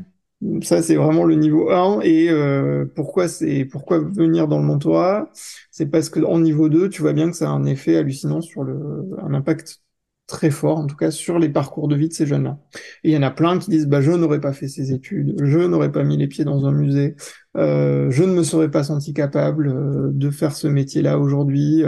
Ça, 0.63 0.83
c'est 0.83 0.97
vraiment 0.97 1.25
le 1.25 1.37
niveau 1.37 1.71
1. 1.71 2.01
Et 2.03 2.29
euh, 2.29 2.85
pourquoi 2.97 3.29
c'est 3.29 3.65
pourquoi 3.65 3.99
venir 4.01 4.49
dans 4.49 4.59
le 4.59 4.65
mentorat? 4.65 5.31
C'est 5.71 5.87
parce 5.87 6.11
que 6.11 6.21
en 6.21 6.41
niveau 6.41 6.69
2, 6.69 6.89
tu 6.89 7.01
vois 7.03 7.13
bien 7.13 7.31
que 7.31 7.37
ça 7.37 7.49
a 7.49 7.53
un 7.53 7.65
effet 7.65 7.97
hallucinant 7.97 8.41
sur 8.41 8.65
le 8.65 8.77
un 9.23 9.35
impact 9.35 9.81
très 10.27 10.51
fort, 10.51 10.79
en 10.79 10.87
tout 10.87 10.97
cas 10.97 11.11
sur 11.11 11.39
les 11.39 11.49
parcours 11.49 11.87
de 11.89 11.95
vie 11.95 12.09
de 12.09 12.13
ces 12.15 12.27
jeunes-là. 12.27 12.59
Et 13.05 13.11
il 13.11 13.13
y 13.13 13.17
en 13.17 13.23
a 13.23 13.31
plein 13.31 13.59
qui 13.59 13.71
disent 13.71 13.87
bah 13.87 14.01
je 14.01 14.11
n'aurais 14.13 14.41
pas 14.41 14.53
fait 14.53 14.67
ces 14.67 14.93
études, 14.93 15.37
je 15.45 15.59
n'aurais 15.59 15.93
pas 15.93 16.03
mis 16.05 16.17
les 16.17 16.27
pieds 16.27 16.45
dans 16.45 16.67
un 16.67 16.73
musée, 16.73 17.15
euh, 17.57 18.11
je 18.11 18.25
ne 18.25 18.33
me 18.33 18.43
serais 18.43 18.71
pas 18.71 18.83
senti 18.85 19.13
capable 19.15 19.69
euh, 19.69 20.11
de 20.13 20.31
faire 20.31 20.57
ce 20.57 20.67
métier-là 20.69 21.19
aujourd'hui. 21.19 21.85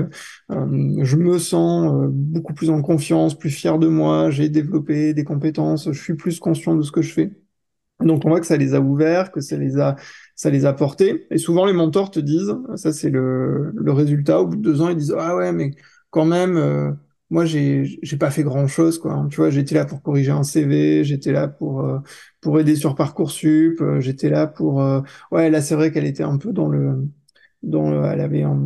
Je 0.50 1.16
me 1.16 1.38
sens 1.38 2.08
beaucoup 2.10 2.54
plus 2.54 2.70
en 2.70 2.82
confiance, 2.82 3.36
plus 3.38 3.50
fier 3.50 3.78
de 3.78 3.88
moi, 3.88 4.30
j'ai 4.30 4.48
développé 4.48 5.14
des 5.14 5.24
compétences, 5.24 5.90
je 5.90 6.00
suis 6.02 6.14
plus 6.14 6.38
conscient 6.38 6.76
de 6.76 6.82
ce 6.82 6.92
que 6.92 7.02
je 7.02 7.12
fais. 7.12 7.43
Donc 8.00 8.24
on 8.24 8.28
voit 8.28 8.40
que 8.40 8.46
ça 8.46 8.56
les 8.56 8.74
a 8.74 8.80
ouverts, 8.80 9.30
que 9.30 9.40
ça 9.40 9.56
les 9.56 9.78
a, 9.78 9.96
ça 10.34 10.50
les 10.50 10.64
a 10.66 10.72
portés. 10.72 11.26
Et 11.30 11.38
souvent 11.38 11.64
les 11.64 11.72
mentors 11.72 12.10
te 12.10 12.20
disent, 12.20 12.54
ça 12.76 12.92
c'est 12.92 13.10
le, 13.10 13.70
le 13.74 13.92
résultat. 13.92 14.40
Au 14.40 14.46
bout 14.46 14.56
de 14.56 14.62
deux 14.62 14.80
ans, 14.82 14.88
ils 14.88 14.96
disent 14.96 15.14
ah 15.18 15.36
ouais 15.36 15.52
mais 15.52 15.70
quand 16.10 16.24
même, 16.24 16.56
euh, 16.56 16.92
moi 17.30 17.44
j'ai 17.46 17.98
j'ai 18.02 18.16
pas 18.16 18.30
fait 18.30 18.42
grand 18.42 18.66
chose 18.66 18.98
quoi. 18.98 19.26
Tu 19.30 19.36
vois, 19.36 19.50
j'étais 19.50 19.74
là 19.76 19.84
pour 19.86 20.02
corriger 20.02 20.32
un 20.32 20.42
CV, 20.42 21.04
j'étais 21.04 21.32
là 21.32 21.48
pour 21.48 21.80
euh, 21.82 21.98
pour 22.40 22.58
aider 22.60 22.76
sur 22.76 22.94
parcoursup, 22.96 23.80
euh, 23.80 24.00
j'étais 24.00 24.28
là 24.28 24.46
pour 24.46 24.82
ouais 25.30 25.50
là 25.50 25.62
c'est 25.62 25.74
vrai 25.76 25.92
qu'elle 25.92 26.06
était 26.06 26.22
un 26.24 26.36
peu 26.38 26.52
dans 26.52 26.68
le 26.68 27.08
dans 27.64 28.04
elle 28.04 28.20
avait 28.20 28.42
un, 28.42 28.58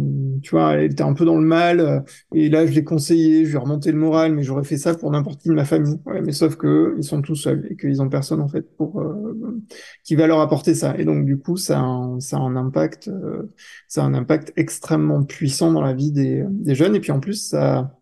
tu 0.43 0.51
vois 0.51 0.75
elle 0.75 0.93
était 0.93 1.03
un 1.03 1.15
peu 1.15 1.25
dans 1.25 1.37
le 1.37 1.45
mal 1.47 1.81
euh, 1.81 2.01
et 2.35 2.49
là 2.49 2.67
je 2.67 2.73
l'ai 2.73 2.85
conseillé 2.85 3.45
je 3.45 3.51
lui 3.51 3.57
ai 3.57 3.59
remonté 3.59 3.93
le 3.93 3.99
moral 3.99 4.35
mais 4.35 4.43
j'aurais 4.43 4.65
fait 4.65 4.77
ça 4.77 4.95
pour 4.95 5.11
n'importe 5.11 5.41
qui 5.41 5.49
de 5.49 5.55
ma 5.55 5.65
famille. 5.65 5.99
Ouais, 6.07 6.21
mais 6.21 6.33
sauf 6.33 6.57
que 6.57 6.95
ils 6.99 7.05
sont 7.05 7.23
tous 7.23 7.37
seuls 7.37 7.67
et 7.71 7.77
qu'ils 7.77 8.01
ont 8.03 8.09
personne 8.09 8.41
en 8.41 8.49
fait 8.49 8.63
pour 8.77 9.01
euh, 9.01 9.63
qui 10.05 10.15
va 10.15 10.27
leur 10.27 10.41
apporter 10.41 10.75
ça. 10.75 10.97
Et 10.99 11.05
donc 11.05 11.25
du 11.25 11.39
coup 11.39 11.57
ça 11.57 11.79
a 11.79 11.83
un, 11.83 12.21
ça 12.21 12.37
a 12.37 12.41
un 12.41 12.57
impact 12.57 13.09
euh, 13.09 13.51
ça 13.89 14.03
a 14.03 14.07
un 14.07 14.15
impact 14.15 14.53
extrêmement 14.57 15.25
puissant 15.25 15.73
dans 15.73 15.83
la 15.83 15.95
vie 15.95 16.13
des, 16.13 16.45
des 16.49 16.75
jeunes. 16.75 16.95
Et 16.95 17.01
puis 17.01 17.13
en 17.13 17.21
plus 17.21 17.49
ça 17.49 17.98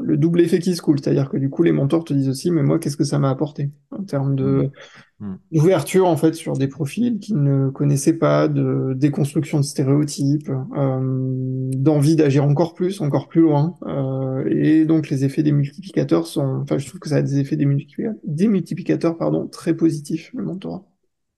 le 0.00 0.16
double 0.16 0.40
effet 0.40 0.58
qui 0.58 0.74
se 0.74 0.82
coule, 0.82 0.98
c'est-à-dire 1.00 1.28
que 1.28 1.36
du 1.36 1.50
coup 1.50 1.62
les 1.62 1.72
mentors 1.72 2.04
te 2.04 2.12
disent 2.12 2.28
aussi 2.28 2.50
mais 2.50 2.62
moi 2.62 2.78
qu'est-ce 2.78 2.96
que 2.96 3.04
ça 3.04 3.18
m'a 3.18 3.30
apporté 3.30 3.70
en 3.90 4.04
termes 4.04 4.36
de 4.36 4.70
mmh. 5.20 5.26
mmh. 5.26 5.38
d'ouverture 5.52 6.06
en 6.06 6.16
fait 6.16 6.34
sur 6.34 6.54
des 6.54 6.68
profils 6.68 7.18
qu'ils 7.18 7.42
ne 7.42 7.70
connaissaient 7.70 8.18
pas, 8.18 8.48
de 8.48 8.94
déconstruction 8.94 9.58
de 9.58 9.64
stéréotypes, 9.64 10.50
euh, 10.76 11.70
d'envie 11.72 12.16
d'agir 12.16 12.44
encore 12.44 12.74
plus, 12.74 13.00
encore 13.00 13.28
plus 13.28 13.40
loin, 13.40 13.74
euh, 13.86 14.44
et 14.50 14.84
donc 14.84 15.08
les 15.08 15.24
effets 15.24 15.42
des 15.42 15.52
multiplicateurs 15.52 16.26
sont, 16.26 16.60
enfin 16.62 16.78
je 16.78 16.86
trouve 16.86 17.00
que 17.00 17.08
ça 17.08 17.16
a 17.16 17.22
des 17.22 17.38
effets 17.38 17.56
des, 17.56 17.66
multiplicateurs, 17.66 18.20
des 18.24 18.48
multiplicateurs 18.48 19.16
pardon 19.16 19.46
très 19.46 19.74
positifs 19.74 20.30
le 20.34 20.44
mentorat. 20.44 20.84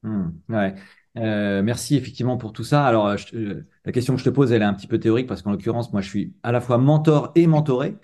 Mmh. 0.02 0.26
Ouais. 0.48 0.74
Euh, 1.18 1.62
merci 1.62 1.96
effectivement 1.96 2.36
pour 2.36 2.52
tout 2.52 2.64
ça. 2.64 2.84
Alors, 2.86 3.16
je, 3.16 3.36
euh, 3.36 3.66
la 3.84 3.92
question 3.92 4.14
que 4.14 4.20
je 4.20 4.24
te 4.24 4.30
pose, 4.30 4.52
elle 4.52 4.62
est 4.62 4.66
un 4.66 4.74
petit 4.74 4.86
peu 4.86 4.98
théorique 4.98 5.26
parce 5.26 5.42
qu'en 5.42 5.50
l'occurrence, 5.50 5.92
moi, 5.92 6.00
je 6.00 6.08
suis 6.08 6.34
à 6.42 6.52
la 6.52 6.60
fois 6.60 6.78
mentor 6.78 7.32
et 7.34 7.46
mentoré. 7.46 7.96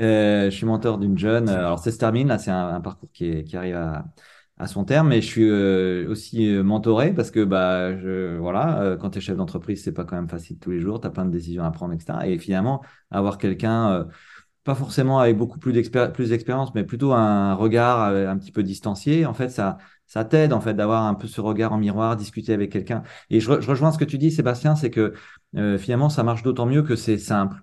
Euh, 0.00 0.46
je 0.46 0.56
suis 0.56 0.66
mentor 0.66 0.98
d'une 0.98 1.18
jeune. 1.18 1.48
Alors, 1.48 1.78
ça 1.78 1.90
se 1.90 1.98
termine. 1.98 2.28
Là, 2.28 2.38
c'est 2.38 2.50
un, 2.50 2.80
parcours 2.80 3.10
qui, 3.12 3.44
qui 3.44 3.56
arrive 3.56 3.76
à, 3.76 4.06
à, 4.58 4.66
son 4.66 4.84
terme. 4.84 5.08
Mais 5.08 5.20
je 5.20 5.26
suis 5.26 5.48
euh, 5.48 6.08
aussi 6.08 6.48
euh, 6.48 6.62
mentoré 6.62 7.12
parce 7.12 7.30
que, 7.30 7.44
bah, 7.44 7.96
je, 7.96 8.36
voilà, 8.38 8.80
euh, 8.80 8.96
quand 8.96 9.10
tu 9.10 9.18
es 9.18 9.20
chef 9.20 9.36
d'entreprise, 9.36 9.82
c'est 9.82 9.92
pas 9.92 10.04
quand 10.04 10.16
même 10.16 10.28
facile 10.28 10.58
tous 10.58 10.70
les 10.70 10.80
jours. 10.80 11.00
Tu 11.00 11.06
as 11.06 11.10
plein 11.10 11.24
de 11.26 11.30
décisions 11.30 11.64
à 11.64 11.70
prendre, 11.70 11.92
etc. 11.92 12.20
Et 12.26 12.38
finalement, 12.38 12.82
avoir 13.10 13.38
quelqu'un, 13.38 14.06
pas 14.64 14.74
forcément 14.74 15.18
avec 15.18 15.36
beaucoup 15.36 15.58
plus 15.58 15.72
d'expérience, 15.72 16.74
mais 16.74 16.84
plutôt 16.84 17.12
un 17.12 17.54
regard 17.54 18.04
un 18.14 18.38
petit 18.38 18.52
peu 18.52 18.62
distancié, 18.62 19.26
en 19.26 19.34
fait, 19.34 19.48
ça, 19.48 19.78
ça 20.12 20.24
t'aide, 20.24 20.52
en 20.52 20.60
fait, 20.60 20.74
d'avoir 20.74 21.04
un 21.04 21.14
peu 21.14 21.26
ce 21.26 21.40
regard 21.40 21.72
en 21.72 21.78
miroir, 21.78 22.16
discuter 22.16 22.52
avec 22.52 22.70
quelqu'un. 22.72 23.02
Et 23.30 23.40
je, 23.40 23.60
je, 23.60 23.70
rejoins 23.70 23.92
ce 23.92 23.98
que 23.98 24.04
tu 24.04 24.18
dis, 24.18 24.30
Sébastien, 24.30 24.76
c'est 24.76 24.90
que 24.90 25.14
finalement, 25.78 26.08
ça 26.08 26.22
marche 26.22 26.42
d'autant 26.42 26.66
mieux 26.66 26.82
que 26.82 26.96
c'est 26.96 27.18
simple. 27.18 27.62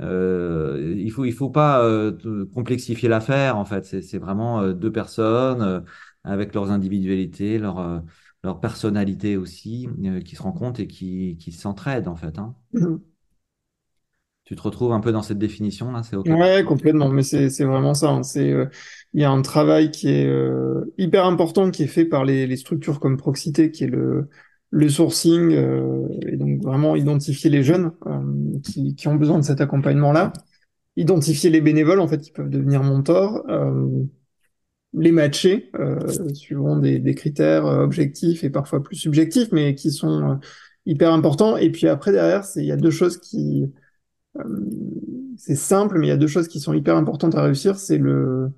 Euh, 0.00 0.94
il 0.96 1.10
faut 1.10 1.24
il 1.26 1.32
faut 1.32 1.50
pas 1.50 1.84
euh, 1.84 2.46
complexifier 2.54 3.10
l'affaire 3.10 3.58
en 3.58 3.66
fait 3.66 3.84
c'est 3.84 4.18
vraiment 4.18 4.62
euh, 4.62 4.72
deux 4.72 4.90
personnes 4.90 5.60
euh, 5.60 5.80
avec 6.24 6.54
leurs 6.54 6.70
individualités 6.70 7.58
leurs 7.58 8.02
leur 8.44 8.58
personnalité 8.58 9.36
aussi, 9.36 9.86
qui 10.24 10.34
se 10.34 10.42
rencontrent 10.42 10.80
et 10.80 10.88
qui, 10.88 11.36
qui 11.38 11.52
s'entraident 11.52 12.08
en 12.08 12.16
fait. 12.16 12.40
Hein. 12.40 12.56
Mhm. 12.72 13.00
Tu 14.44 14.54
te 14.56 14.62
retrouves 14.62 14.92
un 14.92 15.00
peu 15.00 15.12
dans 15.12 15.22
cette 15.22 15.38
définition 15.38 15.92
là, 15.92 16.02
c'est 16.02 16.16
ok? 16.16 16.28
Ouais, 16.28 16.62
complètement, 16.64 17.08
mais 17.08 17.24
c'est 17.24 17.48
vraiment 17.64 17.94
ça. 17.94 18.10
hein. 18.10 18.22
C'est 18.22 18.48
euh, 18.52 18.66
il 19.12 19.20
y 19.20 19.24
a 19.24 19.30
un 19.30 19.42
travail 19.42 19.90
qui 19.90 20.08
est 20.08 20.26
euh, 20.26 20.84
hyper 20.96 21.26
important 21.26 21.70
qui 21.72 21.82
est 21.82 21.86
fait 21.88 22.04
par 22.04 22.24
les, 22.24 22.46
les 22.46 22.56
structures 22.56 23.00
comme 23.00 23.16
Proxité, 23.16 23.70
qui 23.72 23.84
est 23.84 23.86
le 23.88 24.28
le 24.70 24.88
sourcing 24.88 25.52
euh, 25.52 26.06
et 26.26 26.36
donc 26.36 26.62
vraiment 26.62 26.94
identifier 26.96 27.50
les 27.50 27.62
jeunes 27.64 27.90
euh, 28.06 28.58
qui 28.62 28.94
qui 28.94 29.08
ont 29.08 29.16
besoin 29.16 29.38
de 29.38 29.44
cet 29.44 29.60
accompagnement-là, 29.60 30.32
identifier 30.96 31.50
les 31.50 31.60
bénévoles 31.60 32.00
en 32.00 32.08
fait 32.08 32.20
qui 32.20 32.32
peuvent 32.32 32.50
devenir 32.50 32.82
mentors, 32.84 33.44
euh, 33.50 34.04
les 34.94 35.12
matcher 35.12 35.70
suivant 36.34 36.76
des 36.76 36.98
des 36.98 37.14
critères 37.14 37.64
objectifs 37.64 38.44
et 38.44 38.50
parfois 38.50 38.82
plus 38.82 38.96
subjectifs, 38.96 39.48
mais 39.52 39.74
qui 39.74 39.90
sont 39.90 40.38
hyper 40.86 41.12
importants. 41.12 41.56
Et 41.56 41.70
puis 41.70 41.88
après 41.88 42.12
derrière, 42.12 42.44
il 42.56 42.64
y 42.64 42.72
a 42.72 42.76
deux 42.76 42.90
choses 42.90 43.18
qui 43.18 43.72
c'est 45.36 45.56
simple, 45.56 45.98
mais 45.98 46.06
il 46.06 46.10
y 46.10 46.12
a 46.12 46.16
deux 46.16 46.26
choses 46.26 46.48
qui 46.48 46.60
sont 46.60 46.72
hyper 46.72 46.96
importantes 46.96 47.34
à 47.34 47.42
réussir. 47.42 47.76
C'est 47.76 47.98
le 47.98 48.50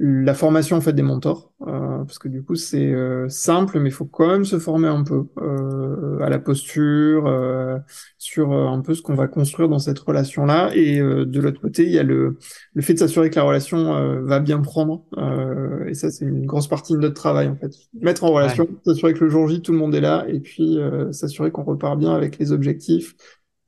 la 0.00 0.32
formation 0.32 0.76
en 0.76 0.80
fait 0.80 0.92
des 0.92 1.02
mentors, 1.02 1.52
euh, 1.66 2.04
parce 2.04 2.20
que 2.20 2.28
du 2.28 2.44
coup 2.44 2.54
c'est 2.54 2.92
euh, 2.92 3.28
simple, 3.28 3.80
mais 3.80 3.88
il 3.88 3.92
faut 3.92 4.04
quand 4.04 4.28
même 4.28 4.44
se 4.44 4.60
former 4.60 4.86
un 4.86 5.02
peu 5.02 5.24
euh, 5.42 6.20
à 6.20 6.30
la 6.30 6.38
posture, 6.38 7.26
euh, 7.26 7.78
sur 8.16 8.52
euh, 8.52 8.68
un 8.68 8.80
peu 8.80 8.94
ce 8.94 9.02
qu'on 9.02 9.16
va 9.16 9.26
construire 9.26 9.68
dans 9.68 9.80
cette 9.80 9.98
relation-là. 9.98 10.70
Et 10.76 11.00
euh, 11.00 11.24
de 11.26 11.40
l'autre 11.40 11.60
côté, 11.60 11.84
il 11.84 11.90
y 11.92 11.98
a 11.98 12.04
le 12.04 12.38
le 12.74 12.82
fait 12.82 12.94
de 12.94 13.00
s'assurer 13.00 13.28
que 13.28 13.34
la 13.34 13.42
relation 13.42 13.96
euh, 13.96 14.20
va 14.22 14.38
bien 14.38 14.60
prendre. 14.60 15.04
Euh, 15.16 15.84
et 15.88 15.94
ça, 15.94 16.12
c'est 16.12 16.24
une 16.24 16.46
grosse 16.46 16.68
partie 16.68 16.92
de 16.92 16.98
notre 16.98 17.14
travail 17.14 17.48
en 17.48 17.56
fait. 17.56 17.72
Mettre 18.00 18.22
en 18.22 18.30
relation, 18.30 18.68
s'assurer 18.84 19.14
que 19.14 19.24
le 19.24 19.30
jour 19.30 19.48
J 19.48 19.62
tout 19.62 19.72
le 19.72 19.78
monde 19.78 19.96
est 19.96 20.00
là, 20.00 20.26
et 20.28 20.38
puis 20.38 20.78
euh, 20.78 21.10
s'assurer 21.10 21.50
qu'on 21.50 21.64
repart 21.64 21.98
bien 21.98 22.14
avec 22.14 22.38
les 22.38 22.52
objectifs 22.52 23.16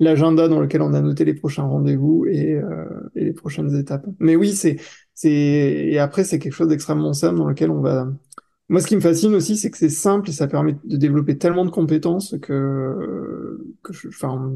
l'agenda 0.00 0.49
dans 0.49 0.61
lequel 0.61 0.83
on 0.83 0.95
a 0.95 1.00
noté 1.00 1.25
les 1.25 1.35
prochains 1.35 1.62
rendez-vous 1.64 2.26
et, 2.26 2.54
euh, 2.54 2.87
et 3.14 3.25
les 3.25 3.33
prochaines 3.33 3.75
étapes. 3.76 4.07
Mais 4.19 4.35
oui, 4.35 4.52
c'est 4.52 4.78
c'est 5.14 5.30
et 5.30 5.99
après 5.99 6.25
c'est 6.25 6.38
quelque 6.38 6.54
chose 6.54 6.69
d'extrêmement 6.69 7.12
simple 7.12 7.38
dans 7.38 7.47
lequel 7.47 7.71
on 7.71 7.80
va. 7.80 8.09
Moi, 8.69 8.80
ce 8.80 8.87
qui 8.87 8.95
me 8.95 9.00
fascine 9.00 9.35
aussi, 9.35 9.57
c'est 9.57 9.69
que 9.69 9.76
c'est 9.76 9.88
simple 9.88 10.30
et 10.30 10.33
ça 10.33 10.47
permet 10.47 10.76
de 10.85 10.97
développer 10.97 11.37
tellement 11.37 11.64
de 11.64 11.71
compétences 11.71 12.37
que 12.40 13.59
que 13.83 13.92
je, 13.92 14.09
enfin 14.09 14.52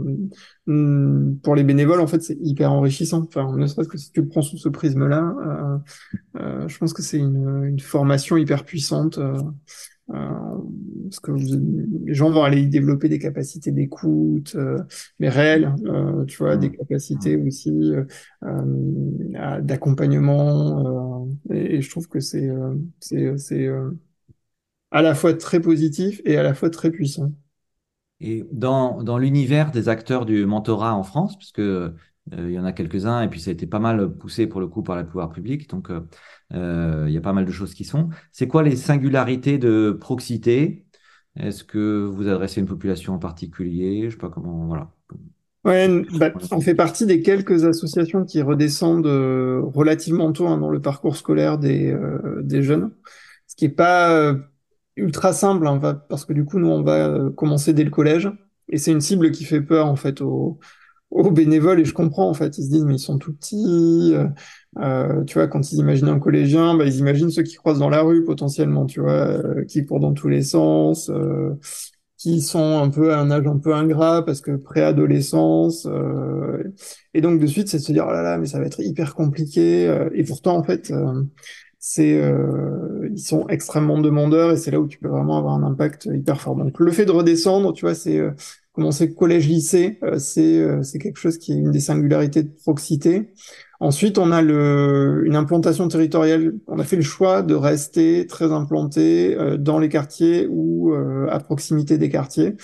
hum, 0.67 1.39
pour 1.43 1.55
les 1.55 1.65
bénévoles 1.65 2.01
en 2.01 2.07
fait 2.07 2.23
c'est 2.23 2.39
hyper 2.41 2.73
enrichissant. 2.73 3.25
Enfin, 3.27 3.55
ne 3.57 3.67
serait-ce 3.67 3.89
que 3.89 3.99
si 3.99 4.13
tu 4.13 4.23
le 4.23 4.29
prends 4.29 4.43
sous 4.43 4.59
ce 4.59 4.69
prisme-là, 4.69 5.35
euh, 6.37 6.41
euh, 6.41 6.69
je 6.69 6.79
pense 6.79 6.93
que 6.93 7.03
c'est 7.03 7.19
une 7.19 7.65
une 7.65 7.81
formation 7.81 8.37
hyper 8.37 8.65
puissante. 8.65 9.19
Euh, 10.11 10.15
euh, 10.15 10.59
parce 11.05 11.21
que 11.21 11.31
vous- 11.33 11.41
les 12.07 12.15
gens 12.15 12.31
vont 12.31 12.43
aller 12.45 12.63
y 12.63 12.69
développer 12.69 13.09
des 13.09 13.19
capacités 13.19 13.73
d'écoute, 13.73 14.55
euh, 14.57 14.79
mais 15.19 15.29
réelles, 15.29 15.75
euh, 15.87 16.25
tu 16.27 16.39
vois, 16.39 16.57
des 16.57 16.71
Mmh. 16.71 16.77
capacités 16.77 17.37
aussi 17.37 17.71
euh, 17.95 18.05
à- 19.37 19.61
d'accompagnement. 19.61 21.29
et, 21.51 21.77
et 21.77 21.83
je 21.83 21.91
trouve 21.91 22.09
que 22.09 22.21
c'est 22.21 22.49
c'est 23.01 23.37
c'est 23.39 23.69
à 24.93 25.03
la 25.03 25.15
fois 25.15 25.35
très 25.35 25.61
positif 25.61 26.23
et 26.25 26.39
à 26.39 26.43
la 26.43 26.55
fois 26.55 26.71
très 26.71 26.91
puissant. 26.91 27.33
Et 28.21 28.45
dans, 28.53 29.03
dans 29.03 29.19
l'univers 29.19 29.71
des 29.71 29.89
acteurs 29.89 30.25
du 30.27 30.47
mentorat 30.47 30.95
en 30.95 31.03
France, 31.03 31.37
puisque 31.37 31.61
il 32.33 32.51
y 32.51 32.59
en 32.59 32.65
a 32.65 32.73
quelques-uns, 32.73 33.23
et 33.23 33.29
puis 33.29 33.41
ça 33.41 33.51
a 33.51 33.53
été 33.53 33.67
pas 33.67 33.79
mal 33.79 34.15
poussé 34.17 34.47
pour 34.47 34.61
le 34.61 34.67
coup 34.67 34.83
par 34.83 34.97
le 34.97 35.07
pouvoir 35.07 35.31
public, 35.31 35.69
donc 35.69 35.91
euh, 35.91 36.01
euh, 36.53 37.05
il 37.07 37.13
y 37.13 37.19
a 37.19 37.21
pas 37.21 37.33
mal 37.33 37.45
de 37.45 37.51
choses 37.53 37.75
qui 37.75 37.85
sont. 37.85 38.09
C'est 38.33 38.49
quoi 38.49 38.63
les 38.63 38.77
singularités 38.77 39.59
de 39.59 39.97
Proxité? 40.01 40.87
Est-ce 41.37 41.65
que 41.65 42.05
vous 42.05 42.29
adressez 42.29 42.61
une 42.61 42.67
population 42.67 43.15
en 43.15 43.19
particulier? 43.19 44.05
Je 44.05 44.11
sais 44.11 44.17
pas 44.17 44.31
comment, 44.31 44.67
voilà. 44.67 44.91
Ouais, 45.65 45.89
bah, 46.19 46.31
on 46.51 46.61
fait 46.61 46.75
partie 46.75 47.07
des 47.07 47.23
quelques 47.23 47.65
associations 47.65 48.25
qui 48.25 48.43
redescendent 48.43 49.07
euh, 49.07 49.63
relativement 49.63 50.31
tôt 50.31 50.47
hein, 50.47 50.59
dans 50.59 50.69
le 50.69 50.81
parcours 50.81 51.17
scolaire 51.17 51.59
des, 51.59 51.91
euh, 51.91 52.43
des 52.43 52.63
jeunes, 52.63 52.93
ce 53.47 53.57
qui 53.57 53.65
est 53.65 53.71
pas 53.71 54.13
euh, 54.13 54.35
ultra 54.97 55.33
simple, 55.33 55.67
hein, 55.67 55.81
parce 56.09 56.27
que 56.27 56.35
du 56.35 56.45
coup, 56.45 56.59
nous, 56.59 56.69
on 56.69 56.83
va 56.83 57.09
euh, 57.09 57.31
commencer 57.31 57.73
dès 57.73 57.85
le 57.85 57.91
collège, 57.91 58.31
et 58.69 58.77
c'est 58.77 58.93
une 58.93 59.01
cible 59.01 59.31
qui 59.31 59.45
fait 59.45 59.63
peur, 59.63 59.87
en 59.87 59.97
fait, 59.97 60.21
aux, 60.21 60.59
aux 61.15 61.31
bénévoles, 61.31 61.81
et 61.81 61.85
je 61.85 61.95
comprends, 61.95 62.29
en 62.29 62.35
fait, 62.35 62.59
ils 62.59 62.65
se 62.65 62.71
disent, 62.71 62.85
mais 62.85 62.97
ils 62.97 62.99
sont 62.99 63.19
tout 63.19 63.33
petits, 63.33 64.13
euh, 64.15 64.27
euh, 64.81 65.25
tu 65.25 65.35
vois, 65.35 65.47
quand 65.49 65.73
ils 65.73 65.79
imaginent 65.79 66.09
un 66.09 66.19
collégien, 66.19 66.77
bah, 66.77 66.85
ils 66.87 66.97
imaginent 66.99 67.31
ceux 67.31 67.45
qui 67.45 67.55
croisent 67.55 67.79
dans 67.79 67.89
la 67.91 68.03
rue, 68.03 68.25
potentiellement, 68.25 68.87
tu 68.87 69.01
vois, 69.01 69.13
euh, 69.13 69.65
qui 69.65 69.85
courent 69.87 70.01
dans 70.01 70.13
tous 70.13 70.29
les 70.29 70.43
sens, 70.43 71.09
euh, 71.11 71.55
qui 72.19 72.41
sont 72.41 72.79
un 72.79 72.91
peu 72.91 73.13
à 73.13 73.19
un 73.21 73.31
âge 73.31 73.47
un 73.47 73.59
peu 73.59 73.75
ingrat 73.75 74.25
parce 74.25 74.41
que 74.41 74.53
préadolescence 74.53 75.87
euh, 75.87 76.63
et 77.13 77.21
donc 77.21 77.41
de 77.41 77.47
suite 77.47 77.69
c'est 77.69 77.79
de 77.79 77.83
se 77.83 77.93
dire 77.93 78.07
oh 78.09 78.13
là 78.13 78.23
là 78.23 78.39
mais 78.39 78.47
ça 78.47 78.59
va 78.61 78.67
être 78.67 78.81
hyper 78.81 79.15
compliqué 79.15 79.87
euh, 79.89 80.09
et 80.15 80.25
pourtant 80.25 80.57
en 80.57 80.63
fait 80.63 80.93
c'est 81.79 82.23
ils 83.11 83.19
sont 83.19 83.47
extrêmement 83.49 84.01
demandeurs 84.01 84.53
et 84.53 84.57
c'est 84.57 84.71
là 84.71 84.81
où 84.81 84.87
tu 84.89 84.99
peux 84.99 85.09
vraiment 85.09 85.37
avoir 85.37 85.55
un 85.55 85.63
impact 85.65 86.07
hyper 86.07 86.41
fort. 86.41 86.57
Donc 86.57 86.79
le 86.81 86.91
fait 86.93 87.05
de 87.05 87.11
redescendre 87.11 87.75
tu 87.75 87.85
vois 87.85 87.95
c'est 87.95 88.23
commencer 88.75 89.15
collège 89.15 89.49
lycée 89.49 89.99
euh, 90.03 90.19
c'est 90.19 90.59
euh, 90.59 90.83
c'est 90.83 90.99
quelque 90.99 91.17
chose 91.17 91.39
qui 91.39 91.53
est 91.53 91.57
une 91.57 91.71
des 91.71 91.81
singularités 91.81 92.43
de 92.43 92.51
Proxité 92.51 93.31
Ensuite, 93.81 94.17
on 94.17 94.31
a 94.33 94.41
le, 94.41 95.25
une 95.27 95.37
implantation 95.37 95.89
territoriale. 95.89 96.55
On 96.69 96.79
a 96.79 96.85
fait 96.85 96.97
le 96.97 97.03
choix 97.03 97.43
de 97.43 97.55
rester 97.55 98.27
très 98.27 98.51
implanté 98.51 99.37
euh, 99.37 99.59
dans 99.59 99.79
les 99.79 99.91
quartiers 99.91 100.47
ou 100.49 100.95
à 101.29 101.41
proximité 101.41 101.99
des 101.99 102.09
quartiers 102.09 102.55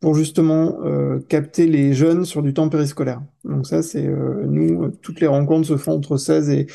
pour 0.00 0.14
justement 0.14 0.78
capter 1.28 1.66
les 1.66 1.92
jeunes 1.92 2.24
sur 2.24 2.42
du 2.42 2.54
temps 2.54 2.68
périscolaire. 2.68 3.20
Donc 3.44 3.66
ça, 3.66 3.82
c'est 3.82 4.06
euh, 4.06 4.44
nous, 4.46 4.88
toutes 5.02 5.20
les 5.20 5.26
rencontres 5.26 5.66
se 5.66 5.76
font 5.76 5.92
entre 5.92 6.16
16 6.16 6.50
et, 6.50 6.66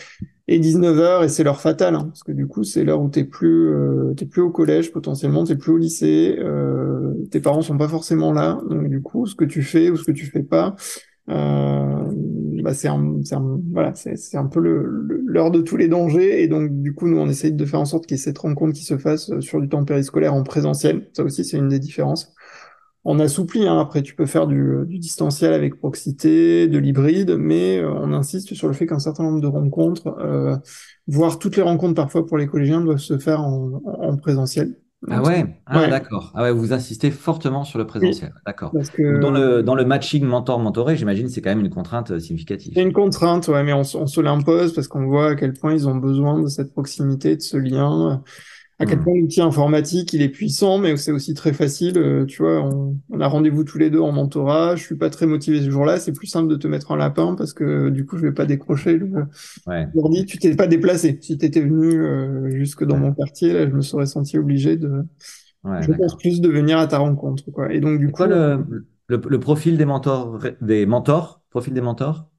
et 0.47 0.59
19 0.59 0.99
heures 0.99 1.23
et 1.23 1.29
c'est 1.29 1.43
l'heure 1.43 1.61
fatale, 1.61 1.95
hein, 1.95 2.05
parce 2.05 2.23
que 2.23 2.31
du 2.31 2.47
coup, 2.47 2.63
c'est 2.63 2.83
l'heure 2.83 3.01
où 3.01 3.09
t'es 3.09 3.23
plus, 3.23 3.69
euh, 3.69 4.13
t'es 4.15 4.25
plus 4.25 4.41
au 4.41 4.51
collège 4.51 4.91
potentiellement, 4.91 5.43
t'es 5.43 5.55
plus 5.55 5.71
au 5.71 5.77
lycée, 5.77 6.35
euh, 6.39 7.13
tes 7.31 7.39
parents 7.39 7.61
sont 7.61 7.77
pas 7.77 7.87
forcément 7.87 8.31
là, 8.31 8.59
donc 8.69 8.89
du 8.89 9.01
coup, 9.01 9.25
ce 9.25 9.35
que 9.35 9.45
tu 9.45 9.63
fais 9.63 9.89
ou 9.89 9.97
ce 9.97 10.03
que 10.03 10.11
tu 10.11 10.25
fais 10.27 10.43
pas, 10.43 10.75
euh, 11.29 11.95
bah 12.65 12.73
c'est 12.73 12.87
un, 12.87 13.21
un, 13.31 13.59
voilà, 13.71 13.93
c'est, 13.93 14.37
un 14.37 14.47
peu 14.47 14.59
l'heure 14.59 15.51
de 15.51 15.61
tous 15.61 15.77
les 15.77 15.87
dangers. 15.87 16.41
Et 16.41 16.47
donc, 16.47 16.81
du 16.81 16.95
coup, 16.95 17.07
nous, 17.07 17.17
on 17.17 17.27
essaye 17.29 17.53
de 17.53 17.65
faire 17.65 17.79
en 17.79 17.85
sorte 17.85 18.07
qu'il 18.07 18.17
y 18.17 18.19
ait 18.19 18.23
cette 18.23 18.39
rencontre 18.39 18.73
qui 18.73 18.83
se 18.83 18.97
fasse 18.97 19.29
euh, 19.29 19.39
sur 19.39 19.61
du 19.61 19.69
temps 19.69 19.85
périscolaire 19.85 20.33
en 20.33 20.43
présentiel. 20.43 21.07
Ça 21.13 21.23
aussi, 21.23 21.45
c'est 21.45 21.57
une 21.57 21.69
des 21.69 21.79
différences. 21.79 22.33
On 23.07 23.19
assouplit, 23.19 23.67
hein. 23.67 23.79
Après, 23.79 24.01
tu 24.01 24.15
peux 24.15 24.25
faire 24.25 24.47
du, 24.47 24.79
du 24.87 24.97
distanciel 24.97 25.53
avec 25.53 25.77
proximité, 25.77 26.67
de 26.67 26.77
l'hybride, 26.79 27.37
mais 27.37 27.77
euh, 27.77 27.91
on 27.91 28.11
insiste 28.13 28.55
sur 28.55 28.67
le 28.67 28.73
fait 28.73 28.87
qu'un 28.87 28.99
certain 28.99 29.23
nombre 29.23 29.41
de 29.41 29.47
rencontres, 29.47 30.07
euh, 30.19 30.57
voire 31.07 31.37
toutes 31.37 31.55
les 31.55 31.61
rencontres 31.61 31.93
parfois 31.93 32.25
pour 32.25 32.37
les 32.37 32.47
collégiens, 32.47 32.81
doivent 32.81 32.97
se 32.97 33.19
faire 33.19 33.41
en, 33.41 33.81
en 33.85 34.17
présentiel. 34.17 34.75
Ah 35.07 35.21
ouais, 35.21 35.45
ah, 35.67 35.81
ouais, 35.81 35.89
d'accord. 35.89 36.31
Ah 36.33 36.41
ouais, 36.41 36.51
vous 36.51 36.73
insistez 36.73 37.11
fortement 37.11 37.63
sur 37.63 37.77
le 37.77 37.83
oui, 37.83 37.89
présentiel. 37.89 38.33
D'accord. 38.43 38.71
parce 38.71 38.89
Donc 38.89 39.19
dans 39.19 39.31
que 39.31 39.37
le, 39.37 39.61
dans 39.61 39.75
le 39.75 39.85
matching 39.85 40.23
mentor-mentoré, 40.23 40.95
j'imagine 40.97 41.27
c'est 41.27 41.41
quand 41.41 41.51
même 41.51 41.59
une 41.59 41.69
contrainte 41.69 42.09
euh, 42.09 42.19
significative. 42.19 42.71
C'est 42.73 42.81
une 42.81 42.93
contrainte, 42.93 43.47
ouais, 43.47 43.63
mais 43.63 43.73
on, 43.73 43.81
on 43.81 44.07
se 44.07 44.19
l'impose 44.21 44.73
parce 44.73 44.87
qu'on 44.87 45.05
voit 45.05 45.31
à 45.31 45.35
quel 45.35 45.53
point 45.53 45.73
ils 45.73 45.87
ont 45.87 45.95
besoin 45.95 46.41
de 46.41 46.47
cette 46.47 46.71
proximité, 46.71 47.35
de 47.35 47.41
ce 47.41 47.57
lien, 47.57 48.23
à 48.79 48.85
quel 48.85 48.99
Hmm. 48.99 49.03
point 49.03 49.13
l'outil 49.15 49.41
informatique, 49.41 50.13
il 50.13 50.21
est 50.21 50.29
puissant, 50.29 50.77
mais 50.79 50.97
c'est 50.97 51.11
aussi 51.11 51.33
très 51.33 51.53
facile. 51.53 51.97
euh, 51.97 52.25
tu 52.25 52.41
vois, 52.43 52.61
on, 52.61 52.97
on 53.09 53.21
a 53.21 53.27
rendez-vous 53.27 53.63
tous 53.63 53.77
les 53.77 53.89
deux 53.89 53.99
en 54.01 54.11
mentorat. 54.11 54.75
Je 54.75 54.83
suis 54.83 54.95
pas 54.97 55.09
très 55.09 55.25
motivé 55.27 55.61
ce 55.63 55.69
jour-là. 55.69 55.99
C'est 55.99 56.11
plus 56.13 56.27
simple 56.27 56.49
de 56.49 56.55
te 56.57 56.67
mettre 56.67 56.91
un 56.91 56.97
lapin 56.97 57.35
parce 57.35 57.53
que 57.53 57.89
du 57.89 58.05
coup, 58.05 58.17
je 58.17 58.23
vais 58.23 58.33
pas 58.33 58.45
décrocher 58.45 58.97
le 58.97 59.09
Ouais. 59.65 59.95
Tu 60.27 60.37
t'es 60.39 60.55
pas 60.55 60.67
déplacé. 60.67 61.17
Si 61.21 61.37
tu 61.37 61.45
étais 61.45 61.61
venu 61.61 62.01
euh, 62.03 62.49
jusque 62.51 62.83
dans 62.85 62.97
ouais, 62.97 62.99
mon 62.99 63.13
quartier, 63.13 63.53
là, 63.53 63.67
je 63.69 63.73
me 63.75 63.81
serais 63.81 64.05
senti 64.05 64.37
obligé 64.37 64.77
de, 64.77 65.03
ouais, 65.63 65.87
je 65.87 65.93
pense 65.93 66.17
plus 66.17 66.41
de 66.41 66.49
venir 66.49 66.79
à 66.79 66.87
ta 66.87 66.99
rencontre, 66.99 67.51
quoi. 67.51 67.73
Et 67.73 67.79
donc, 67.81 67.99
du 67.99 68.09
C'est 68.09 68.13
quoi 68.13 68.25
coup, 68.25 68.27
le, 68.27 68.87
le, 69.07 69.17
le 69.17 69.39
profil 69.39 69.77
des 69.77 69.85
mentors, 69.85 70.39
des 70.61 70.85
mentors? 70.85 71.41
Profil 71.49 71.73
des 71.73 71.81
mentors? 71.81 72.29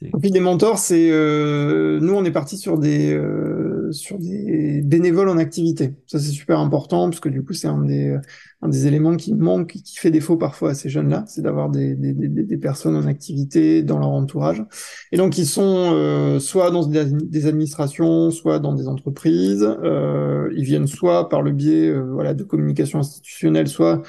C'est- 0.00 0.12
Profil 0.12 0.30
des 0.32 0.40
mentors, 0.40 0.78
c'est 0.78 1.10
euh, 1.10 1.98
nous 2.00 2.14
on 2.14 2.24
est 2.24 2.30
parti 2.30 2.56
sur 2.56 2.78
des 2.78 3.12
euh, 3.12 3.55
sur 3.92 4.18
des 4.18 4.82
bénévoles 4.82 5.28
en 5.28 5.38
activité. 5.38 5.94
Ça 6.06 6.18
c'est 6.18 6.30
super 6.30 6.60
important 6.60 7.08
parce 7.08 7.20
que 7.20 7.28
du 7.28 7.44
coup 7.44 7.52
c'est 7.52 7.68
un 7.68 7.82
des 7.82 8.16
un 8.62 8.68
des 8.68 8.86
éléments 8.86 9.16
qui 9.16 9.34
manque, 9.34 9.68
qui 9.68 9.96
fait 9.96 10.10
défaut 10.10 10.36
parfois 10.36 10.70
à 10.70 10.74
ces 10.74 10.88
jeunes-là, 10.88 11.24
c'est 11.28 11.42
d'avoir 11.42 11.68
des, 11.68 11.94
des, 11.94 12.12
des, 12.12 12.28
des 12.28 12.56
personnes 12.56 12.96
en 12.96 13.06
activité 13.06 13.82
dans 13.82 13.98
leur 13.98 14.08
entourage. 14.08 14.64
Et 15.12 15.16
donc 15.16 15.36
ils 15.38 15.46
sont 15.46 15.92
euh, 15.94 16.38
soit 16.40 16.70
dans 16.70 16.86
des, 16.86 17.46
administrations, 17.46 18.30
soit 18.30 18.58
dans 18.58 18.72
des 18.72 18.88
entreprises. 18.88 19.62
Euh, 19.62 20.50
ils 20.56 20.64
viennent 20.64 20.86
soit 20.86 21.28
par 21.28 21.42
le 21.42 21.52
biais 21.52 21.88
euh, 21.88 22.10
voilà 22.12 22.34
de 22.34 22.44
communication 22.44 22.98
institutionnelle, 22.98 23.68
soit 23.68 24.02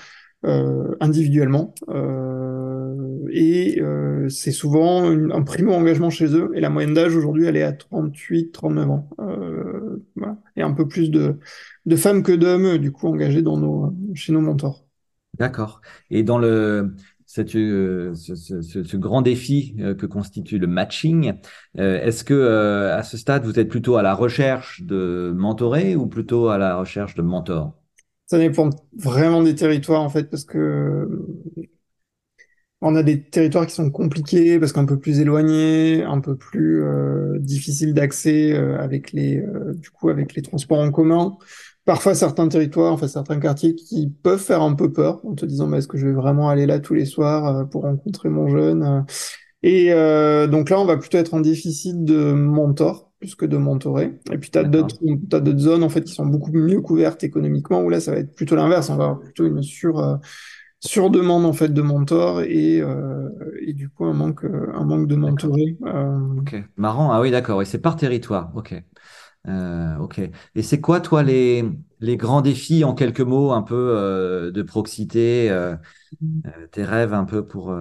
euh, 0.45 0.95
individuellement. 1.01 1.73
Euh, 1.89 2.66
et 3.31 3.81
euh, 3.81 4.29
c'est 4.29 4.51
souvent 4.51 5.11
une- 5.11 5.31
un 5.31 5.43
primo 5.43 5.73
engagement 5.73 6.09
chez 6.09 6.27
eux. 6.35 6.51
Et 6.55 6.61
la 6.61 6.69
moyenne 6.69 6.93
d'âge 6.93 7.15
aujourd'hui, 7.15 7.45
elle 7.45 7.57
est 7.57 7.63
à 7.63 7.73
38, 7.73 8.51
39 8.51 8.89
ans. 8.89 9.09
Euh, 9.19 10.03
voilà. 10.15 10.37
Et 10.55 10.61
un 10.61 10.73
peu 10.73 10.87
plus 10.87 11.11
de, 11.11 11.37
de 11.85 11.95
femmes 11.95 12.23
que 12.23 12.31
d'hommes, 12.33 12.77
du 12.77 12.91
coup, 12.91 13.07
engagés 13.07 13.41
dans 13.41 13.57
nos, 13.57 13.93
chez 14.15 14.33
nos 14.33 14.41
mentors. 14.41 14.85
D'accord. 15.37 15.81
Et 16.09 16.23
dans 16.23 16.39
le, 16.39 16.95
cette, 17.25 17.55
euh, 17.55 18.13
ce, 18.15 18.35
ce, 18.35 18.61
ce, 18.61 18.97
grand 18.97 19.21
défi 19.21 19.75
euh, 19.79 19.93
que 19.93 20.05
constitue 20.07 20.57
le 20.57 20.65
matching, 20.67 21.33
euh, 21.77 22.01
est-ce 22.01 22.23
que 22.23 22.89
à 22.91 23.03
ce 23.03 23.17
stade, 23.17 23.45
vous 23.45 23.59
êtes 23.59 23.69
plutôt 23.69 23.97
à 23.97 24.01
la 24.01 24.15
recherche 24.15 24.81
de 24.81 25.31
mentorés 25.35 25.95
ou 25.95 26.07
plutôt 26.07 26.47
à 26.49 26.57
la 26.57 26.77
recherche 26.77 27.13
de 27.15 27.21
mentors? 27.21 27.77
Ça 28.25 28.37
dépend 28.37 28.69
vraiment 28.93 29.41
des 29.43 29.55
territoires, 29.55 30.01
en 30.01 30.09
fait, 30.09 30.29
parce 30.29 30.43
que 30.43 31.07
on 32.87 32.95
a 32.95 33.03
des 33.03 33.21
territoires 33.21 33.67
qui 33.67 33.73
sont 33.73 33.91
compliqués 33.91 34.59
parce 34.59 34.71
qu'un 34.71 34.85
peu 34.85 34.97
plus 34.97 35.19
éloignés, 35.19 36.03
un 36.03 36.21
peu 36.21 36.35
plus 36.35 36.83
euh, 36.83 37.37
difficiles 37.39 37.93
d'accès 37.93 38.53
euh, 38.53 38.79
avec 38.79 39.11
les 39.11 39.37
euh, 39.37 39.73
du 39.73 39.89
coup 39.89 40.09
avec 40.09 40.35
les 40.35 40.41
transports 40.41 40.79
en 40.79 40.91
commun. 40.91 41.37
Parfois 41.85 42.15
certains 42.15 42.47
territoires, 42.47 42.93
enfin 42.93 43.07
certains 43.07 43.39
quartiers 43.39 43.75
qui 43.75 44.09
peuvent 44.09 44.41
faire 44.41 44.61
un 44.61 44.73
peu 44.73 44.91
peur 44.91 45.21
en 45.25 45.35
te 45.35 45.45
disant 45.45 45.67
mais 45.67 45.79
est-ce 45.79 45.87
que 45.87 45.97
je 45.97 46.07
vais 46.07 46.13
vraiment 46.13 46.49
aller 46.49 46.65
là 46.65 46.79
tous 46.79 46.93
les 46.93 47.05
soirs 47.05 47.67
pour 47.69 47.83
rencontrer 47.83 48.29
mon 48.29 48.49
jeune 48.49 49.05
Et 49.63 49.91
donc 50.49 50.69
là 50.69 50.79
on 50.81 50.85
va 50.85 50.97
plutôt 50.97 51.17
être 51.17 51.33
en 51.33 51.39
déficit 51.39 52.03
de 52.03 52.33
mentor 52.33 53.11
plus 53.19 53.35
que 53.35 53.45
de 53.45 53.55
mentorer. 53.55 54.13
Et 54.31 54.37
puis 54.37 54.51
tu 54.51 54.59
as 54.59 54.65
d'autres 54.65 54.97
t'as 55.29 55.39
d'autres 55.39 55.59
zones 55.59 55.83
en 55.83 55.89
fait 55.89 56.03
qui 56.03 56.13
sont 56.13 56.25
beaucoup 56.25 56.51
mieux 56.51 56.81
couvertes 56.81 57.23
économiquement 57.23 57.81
où 57.81 57.89
là 57.89 58.01
ça 58.01 58.11
va 58.11 58.17
être 58.17 58.35
plutôt 58.35 58.57
l'inverse, 58.57 58.89
on 58.89 58.97
va 58.97 59.05
avoir 59.05 59.19
plutôt 59.21 59.45
une 59.45 59.63
sur 59.63 60.19
sur 60.87 61.09
demande 61.09 61.45
en 61.45 61.53
fait 61.53 61.69
de 61.69 61.81
mentor 61.81 62.41
et, 62.41 62.81
euh, 62.81 63.29
et 63.61 63.73
du 63.73 63.89
coup 63.89 64.05
un 64.05 64.13
manque 64.13 64.45
un 64.45 64.85
manque 64.85 65.07
de 65.07 65.15
mentoré. 65.15 65.77
Euh... 65.85 66.39
Ok, 66.39 66.55
marrant. 66.77 67.11
Ah 67.11 67.21
oui, 67.21 67.31
d'accord. 67.31 67.61
Et 67.61 67.65
c'est 67.65 67.79
par 67.81 67.95
territoire. 67.95 68.51
Ok. 68.55 68.73
Euh, 69.47 69.97
ok. 69.97 70.19
Et 70.55 70.61
c'est 70.61 70.81
quoi 70.81 70.99
toi 70.99 71.23
les 71.23 71.65
les 71.99 72.17
grands 72.17 72.41
défis 72.41 72.83
en 72.83 72.93
quelques 72.93 73.21
mots 73.21 73.51
un 73.51 73.63
peu 73.63 73.75
euh, 73.75 74.51
de 74.51 74.61
proximité, 74.61 75.49
euh, 75.49 75.75
mmh. 76.21 76.41
tes 76.71 76.83
rêves 76.83 77.13
un 77.13 77.25
peu 77.25 77.45
pour 77.45 77.73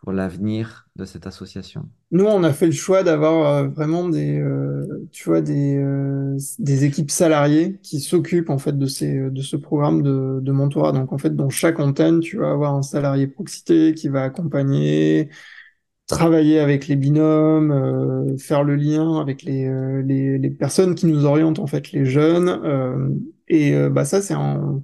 pour 0.00 0.12
l'avenir 0.12 0.88
de 0.96 1.04
cette 1.04 1.26
association 1.26 1.88
Nous, 2.10 2.24
on 2.24 2.42
a 2.42 2.52
fait 2.52 2.66
le 2.66 2.72
choix 2.72 3.02
d'avoir 3.02 3.54
euh, 3.54 3.68
vraiment 3.68 4.08
des, 4.08 4.38
euh, 4.38 5.06
tu 5.12 5.28
vois, 5.28 5.42
des, 5.42 5.76
euh, 5.76 6.36
des 6.58 6.84
équipes 6.84 7.10
salariées 7.10 7.78
qui 7.82 8.00
s'occupent 8.00 8.48
en 8.48 8.58
fait 8.58 8.78
de 8.78 8.86
ces, 8.86 9.30
de 9.30 9.42
ce 9.42 9.56
programme 9.56 10.02
de, 10.02 10.40
de 10.40 10.52
mentorat. 10.52 10.92
Donc 10.92 11.12
en 11.12 11.18
fait, 11.18 11.36
dans 11.36 11.50
chaque 11.50 11.80
antenne, 11.80 12.20
tu 12.20 12.38
vas 12.38 12.50
avoir 12.50 12.74
un 12.74 12.82
salarié 12.82 13.26
proximité 13.26 13.92
qui 13.92 14.08
va 14.08 14.22
accompagner, 14.24 15.28
travailler 16.06 16.60
avec 16.60 16.88
les 16.88 16.96
binômes, 16.96 18.36
faire 18.38 18.64
le 18.64 18.76
lien 18.76 19.20
avec 19.20 19.42
les, 19.42 19.68
les, 20.02 20.38
les, 20.38 20.50
personnes 20.50 20.94
qui 20.94 21.06
nous 21.06 21.24
orientent 21.26 21.58
en 21.60 21.66
fait, 21.66 21.92
les 21.92 22.06
jeunes. 22.06 23.20
et 23.48 23.88
bah 23.90 24.04
ça, 24.04 24.20
c'est 24.22 24.34
un 24.34 24.82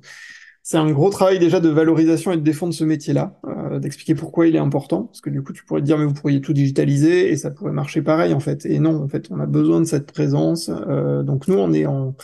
c'est 0.69 0.79
un 0.79 0.91
gros 0.91 1.11
travail 1.11 1.39
déjà 1.39 1.61
de 1.61 1.69
valorisation 1.69 2.33
et 2.33 2.37
de 2.37 2.43
défendre 2.43 2.75
ce 2.75 2.83
métier-là, 2.83 3.39
euh, 3.47 3.79
d'expliquer 3.79 4.17
pourquoi 4.17 4.49
il 4.49 4.57
est 4.57 4.59
important, 4.59 5.05
parce 5.05 5.21
que 5.21 5.31
du 5.31 5.41
coup 5.41 5.53
tu 5.53 5.65
pourrais 5.65 5.81
te 5.81 5.87
dire 5.87 5.97
mais 5.97 6.07
vous 6.07 6.13
pourriez 6.13 6.41
tout 6.41 6.53
digitaliser 6.53 7.31
et 7.31 7.37
ça 7.37 7.53
pourrait 7.53 7.71
marcher 7.71 8.03
pareil 8.03 8.35
en 8.35 8.41
fait. 8.41 8.67
Et 8.67 8.81
non, 8.81 9.01
en 9.01 9.07
fait, 9.07 9.29
on 9.31 9.39
a 9.39 9.47
besoin 9.47 9.79
de 9.79 9.85
cette 9.85 10.11
présence. 10.11 10.69
Euh, 10.69 11.23
donc 11.23 11.47
nous, 11.47 11.55
on 11.55 11.73
est 11.73 11.87
en, 11.87 12.17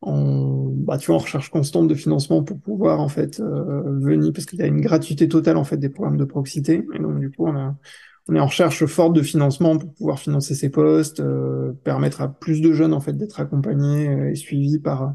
en, 0.00 0.64
bah, 0.68 0.98
tu 0.98 1.06
vois, 1.06 1.14
en 1.14 1.18
recherche 1.20 1.48
constante 1.48 1.86
de 1.86 1.94
financement 1.94 2.42
pour 2.42 2.58
pouvoir 2.58 3.00
en 3.00 3.08
fait 3.08 3.38
euh, 3.38 3.82
venir, 4.00 4.32
parce 4.32 4.46
qu'il 4.46 4.58
y 4.58 4.62
a 4.62 4.66
une 4.66 4.80
gratuité 4.80 5.28
totale 5.28 5.56
en 5.56 5.62
fait 5.62 5.76
des 5.76 5.88
programmes 5.88 6.16
de 6.16 6.24
proximité. 6.24 6.84
Et 6.92 6.98
donc 6.98 7.20
du 7.20 7.30
coup, 7.30 7.46
on 7.46 7.56
a 7.56 7.76
on 8.28 8.34
est 8.34 8.40
en 8.40 8.46
recherche 8.46 8.84
forte 8.86 9.12
de 9.12 9.22
financement 9.22 9.78
pour 9.78 9.94
pouvoir 9.94 10.18
financer 10.18 10.56
ces 10.56 10.70
postes, 10.70 11.20
euh, 11.20 11.72
permettre 11.84 12.20
à 12.20 12.28
plus 12.28 12.60
de 12.60 12.72
jeunes 12.72 12.92
en 12.92 13.00
fait 13.00 13.12
d'être 13.12 13.38
accompagnés 13.38 14.08
euh, 14.08 14.30
et 14.30 14.34
suivis 14.34 14.80
par 14.80 15.14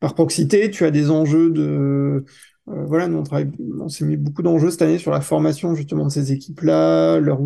par 0.00 0.14
proximité, 0.14 0.70
tu 0.70 0.84
as 0.84 0.90
des 0.90 1.10
enjeux 1.10 1.50
de 1.50 2.24
euh, 2.70 2.84
voilà, 2.84 3.08
nous 3.08 3.18
on 3.18 3.22
travaille, 3.22 3.50
on 3.80 3.88
s'est 3.88 4.04
mis 4.04 4.16
beaucoup 4.16 4.42
d'enjeux 4.42 4.70
cette 4.70 4.82
année 4.82 4.98
sur 4.98 5.10
la 5.10 5.20
formation 5.20 5.74
justement 5.74 6.04
de 6.04 6.10
ces 6.10 6.32
équipes-là, 6.32 7.18
leur, 7.18 7.40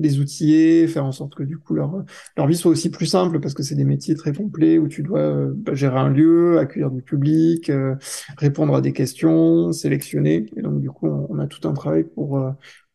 les 0.00 0.18
outiller, 0.18 0.88
faire 0.88 1.04
en 1.04 1.12
sorte 1.12 1.34
que 1.34 1.44
du 1.44 1.58
coup 1.58 1.74
leur 1.74 2.04
leur 2.36 2.46
vie 2.46 2.56
soit 2.56 2.70
aussi 2.70 2.90
plus 2.90 3.06
simple 3.06 3.38
parce 3.40 3.54
que 3.54 3.62
c'est 3.62 3.76
des 3.76 3.84
métiers 3.84 4.16
très 4.16 4.32
complets 4.32 4.78
où 4.78 4.88
tu 4.88 5.02
dois 5.02 5.20
euh, 5.20 5.54
gérer 5.72 5.98
un 5.98 6.08
lieu, 6.08 6.58
accueillir 6.58 6.90
du 6.90 7.02
public, 7.02 7.70
euh, 7.70 7.94
répondre 8.38 8.74
à 8.74 8.80
des 8.80 8.92
questions, 8.92 9.72
sélectionner. 9.72 10.46
Et 10.56 10.62
donc 10.62 10.80
du 10.80 10.90
coup 10.90 11.06
on, 11.06 11.38
a 11.38 11.46
tout 11.46 11.68
un 11.68 11.72
travail 11.72 12.04
pour 12.04 12.40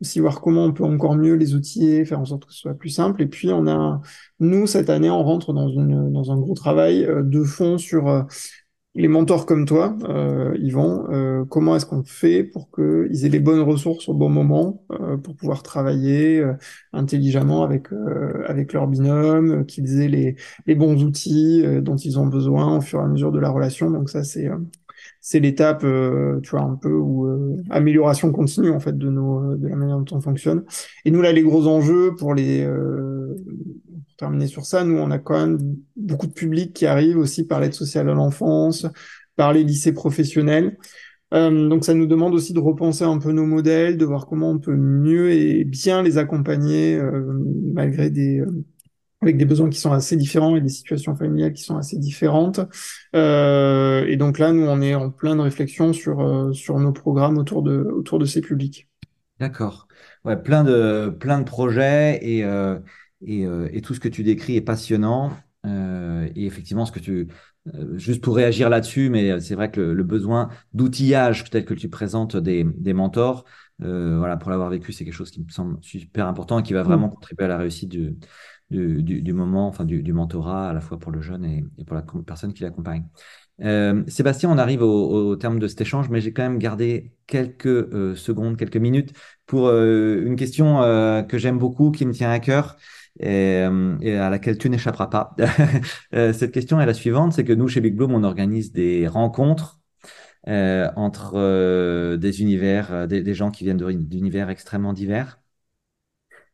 aussi 0.02 0.20
voir 0.20 0.42
comment 0.42 0.66
on 0.66 0.74
peut 0.74 0.84
encore 0.84 1.16
mieux 1.16 1.36
les 1.36 1.56
outiller, 1.56 2.04
faire 2.06 2.20
en 2.20 2.26
sorte 2.26 2.46
que 2.46 2.54
ce 2.54 2.60
soit 2.60 2.74
plus 2.74 2.90
simple. 2.90 3.22
Et 3.22 3.28
puis 3.28 3.50
on 3.54 3.68
a, 3.68 4.02
nous 4.40 4.68
cette 4.68 4.90
année 4.90 5.10
on 5.10 5.24
rentre 5.24 5.54
dans 5.54 5.70
une 5.70 6.12
dans 6.12 6.32
un 6.32 6.38
gros 6.38 6.56
travail 6.56 7.08
de 7.08 7.44
fond 7.44 7.78
sur 7.78 8.26
les 8.94 9.08
mentors 9.08 9.46
comme 9.46 9.66
toi, 9.66 9.98
euh, 10.10 10.54
Yvan, 10.60 11.06
euh, 11.12 11.46
comment 11.46 11.78
est-ce 11.78 11.86
qu'on 11.86 12.04
fait 12.04 12.44
pour 12.44 12.70
qu'ils 12.72 13.26
aient 13.26 13.30
les 13.30 13.40
bonnes 13.40 13.62
ressources 13.62 14.10
au 14.10 14.14
bon 14.14 14.28
moment 14.28 14.84
euh, 14.92 15.16
pour 15.16 15.36
pouvoir 15.38 15.64
travailler 15.64 16.40
euh, 16.40 16.54
intelligemment 16.92 17.64
avec 17.64 17.94
euh, 17.94 18.44
avec 18.48 18.74
leur 18.74 18.88
binôme, 18.88 19.66
qu'ils 19.66 20.02
aient 20.02 20.10
les, 20.10 20.36
les 20.68 20.76
bons 20.76 21.04
outils 21.04 21.64
dont 21.82 21.96
ils 21.96 22.20
ont 22.20 22.28
besoin 22.28 22.78
au 22.78 22.82
fur 22.82 23.00
et 23.00 23.04
à 23.04 23.08
mesure 23.08 23.32
de 23.32 23.40
la 23.40 23.50
relation? 23.50 23.90
Donc 23.92 24.10
ça 24.10 24.24
c'est 24.26 24.50
c'est 25.22 25.40
l'étape, 25.40 25.82
tu 25.82 26.50
vois, 26.50 26.62
un 26.62 26.76
peu 26.76 26.92
où 26.94 27.28
amélioration 27.70 28.32
continue 28.32 28.72
en 28.72 28.80
fait 28.80 28.98
de 28.98 29.10
nos 29.10 29.56
de 29.56 29.68
la 29.68 29.76
manière 29.76 29.98
dont 30.00 30.18
on 30.18 30.22
fonctionne. 30.22 30.64
Et 31.06 31.12
nous 31.12 31.22
là 31.22 31.32
les 31.32 31.44
gros 31.44 31.68
enjeux 31.68 32.14
pour 32.18 32.34
les 32.34 32.68
terminer 34.22 34.48
sur 34.48 34.66
ça, 34.66 34.84
nous, 34.84 34.98
on 34.98 35.12
a 35.12 35.18
quand 35.18 35.40
même 35.40 35.58
beaucoup 35.96 36.28
de 36.28 36.34
public 36.34 36.74
qui 36.74 36.86
arrive 36.86 37.18
aussi 37.18 37.46
par 37.46 37.60
l'aide 37.60 37.74
sociale 37.74 38.08
à 38.08 38.14
l'enfance, 38.14 38.86
par 39.36 39.52
les 39.52 39.64
lycées 39.64 39.94
professionnels. 39.94 40.78
Euh, 41.34 41.70
donc 41.70 41.86
ça 41.86 41.94
nous 41.94 42.06
demande 42.06 42.34
aussi 42.36 42.54
de 42.54 42.60
repenser 42.60 43.04
un 43.04 43.18
peu 43.18 43.32
nos 43.32 43.46
modèles, 43.46 43.98
de 43.98 44.06
voir 44.06 44.28
comment 44.28 44.52
on 44.52 44.60
peut 44.60 44.76
mieux 44.76 45.32
et 45.32 45.64
bien 45.64 46.04
les 46.04 46.18
accompagner 46.18 46.96
euh, 46.96 47.34
malgré 47.74 48.10
des 48.10 48.40
euh, 48.40 48.66
avec 49.22 49.38
des 49.38 49.46
besoins 49.46 49.70
qui 49.70 49.80
sont 49.80 49.92
assez 49.92 50.18
différents 50.18 50.56
et 50.56 50.62
des 50.62 50.70
situations 50.70 51.16
familiales 51.16 51.54
qui 51.54 51.64
sont 51.64 51.78
assez 51.78 51.98
différentes. 51.98 52.60
Et 53.14 54.18
donc 54.18 54.40
là, 54.40 54.52
nous, 54.52 54.66
on 54.66 54.82
est 54.82 54.96
en 54.96 55.12
plein 55.12 55.36
de 55.36 55.42
réflexion 55.42 55.94
sur 55.94 56.50
sur 56.54 56.80
nos 56.80 56.92
programmes 56.92 57.38
autour 57.38 57.62
de 57.62 57.78
autour 57.78 58.18
de 58.18 58.26
ces 58.26 58.42
publics. 58.42 58.90
D'accord. 59.40 59.88
Ouais, 60.26 60.38
plein 60.42 60.64
de 60.64 61.16
plein 61.20 61.38
de 61.38 61.44
projets 61.44 62.20
et 62.24 62.44
et, 63.26 63.46
euh, 63.46 63.70
et, 63.72 63.82
tout 63.82 63.94
ce 63.94 64.00
que 64.00 64.08
tu 64.10 64.24
décris 64.24 64.56
est 64.56 64.62
passionnant. 64.62 65.32
Euh, 65.66 66.28
et 66.36 66.46
effectivement, 66.46 66.86
ce 66.86 66.92
que 66.92 67.00
tu, 67.00 67.28
euh, 67.74 67.98
juste 67.98 68.24
pour 68.24 68.36
réagir 68.36 68.70
là-dessus, 68.70 69.10
mais 69.10 69.40
c'est 69.40 69.56
vrai 69.56 69.70
que 69.70 69.80
le, 69.80 69.94
le 69.94 70.04
besoin 70.04 70.50
d'outillage 70.74 71.50
peut-être 71.50 71.66
que 71.66 71.74
tu 71.74 71.90
présentes 71.90 72.36
des, 72.36 72.64
des 72.64 72.94
mentors, 72.94 73.46
euh, 73.84 74.18
voilà, 74.18 74.38
pour 74.38 74.52
l'avoir 74.52 74.70
vécu, 74.70 74.92
c'est 74.94 75.06
quelque 75.06 75.14
chose 75.14 75.32
qui 75.32 75.42
me 75.42 75.50
semble 75.50 75.78
super 75.82 76.28
important 76.28 76.60
et 76.60 76.64
qui 76.64 76.74
va 76.74 76.84
vraiment 76.84 77.08
mmh. 77.08 77.12
contribuer 77.16 77.46
à 77.46 77.48
la 77.48 77.58
réussite 77.58 77.90
du, 77.90 78.16
du, 78.70 79.02
du, 79.02 79.22
du 79.22 79.34
moment, 79.34 79.68
enfin 79.68 79.86
du, 79.86 80.04
du, 80.04 80.14
mentorat, 80.14 80.70
à 80.70 80.74
la 80.74 80.82
fois 80.82 81.00
pour 81.00 81.12
le 81.12 81.22
jeune 81.22 81.46
et, 81.46 81.64
et 81.78 81.86
pour 81.86 81.96
la 81.96 82.04
personne 82.26 82.54
qui 82.54 82.64
l'accompagne. 82.64 83.06
Euh, 83.62 84.04
Sébastien, 84.08 84.50
on 84.50 84.58
arrive 84.58 84.82
au, 84.82 85.30
au, 85.30 85.36
terme 85.36 85.60
de 85.60 85.68
cet 85.68 85.82
échange, 85.82 86.10
mais 86.10 86.22
j'ai 86.22 86.34
quand 86.34 86.44
même 86.44 86.58
gardé 86.58 87.14
quelques 87.28 87.66
euh, 87.68 88.16
secondes, 88.16 88.58
quelques 88.58 88.78
minutes 88.78 89.14
pour 89.46 89.70
une 89.70 90.38
question 90.38 90.78
que 91.28 91.38
j'aime 91.38 91.58
beaucoup, 91.58 91.92
qui 91.92 92.06
me 92.06 92.14
tient 92.14 92.32
à 92.32 92.40
cœur 92.40 92.78
et, 93.22 93.64
euh, 93.64 93.98
et 94.02 94.18
à 94.18 94.30
laquelle 94.30 94.58
tu 94.58 94.70
n'échapperas 94.70 95.08
pas. 95.08 95.36
Euh, 96.14 96.34
cette 96.34 96.52
question 96.52 96.82
est 96.82 96.86
la 96.86 96.94
suivante, 96.94 97.34
c'est 97.34 97.46
que 97.46 97.54
nous, 97.54 97.68
chez 97.68 97.80
Big 97.82 97.96
Bloom, 97.96 98.14
on 98.14 98.24
organise 98.24 98.74
des 98.74 99.08
rencontres 99.08 99.80
euh, 100.48 100.90
entre 100.96 101.34
euh, 101.36 102.18
des 102.18 102.42
univers, 102.42 102.92
euh, 102.92 103.08
des, 103.08 103.22
des, 103.22 103.34
gens 103.34 103.52
qui 103.52 103.64
viennent 103.64 103.78
d'univers 103.78 104.50
extrêmement 104.50 104.94
divers. 104.94 105.40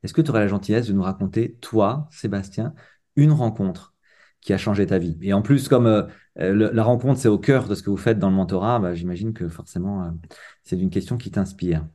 Est-ce 0.04 0.14
que 0.14 0.22
tu 0.22 0.30
aurais 0.30 0.42
la 0.42 0.48
gentillesse 0.48 0.88
de 0.88 0.94
nous 0.94 1.02
raconter, 1.04 1.56
toi, 1.62 2.08
Sébastien, 2.12 2.74
une 3.16 3.32
rencontre 3.32 3.96
qui 4.42 4.54
a 4.54 4.58
changé 4.58 4.86
ta 4.86 4.98
vie? 5.00 5.18
Et 5.22 5.34
en 5.34 5.42
plus, 5.42 5.68
comme 5.68 5.88
euh, 5.88 6.08
la 6.38 6.84
rencontre, 6.84 7.20
c'est 7.20 7.28
au 7.28 7.40
cœur 7.40 7.68
de 7.68 7.76
ce 7.76 7.84
que 7.84 7.90
vous 7.90 7.98
faites 7.98 8.20
dans 8.20 8.30
le 8.30 8.36
mentorat, 8.36 8.80
bah, 8.80 8.94
j'imagine 8.94 9.34
que 9.34 9.50
forcément, 9.50 10.14
c'est 10.64 10.80
une 10.80 10.90
question 10.90 11.18
qui 11.18 11.32
t'inspire. 11.32 11.88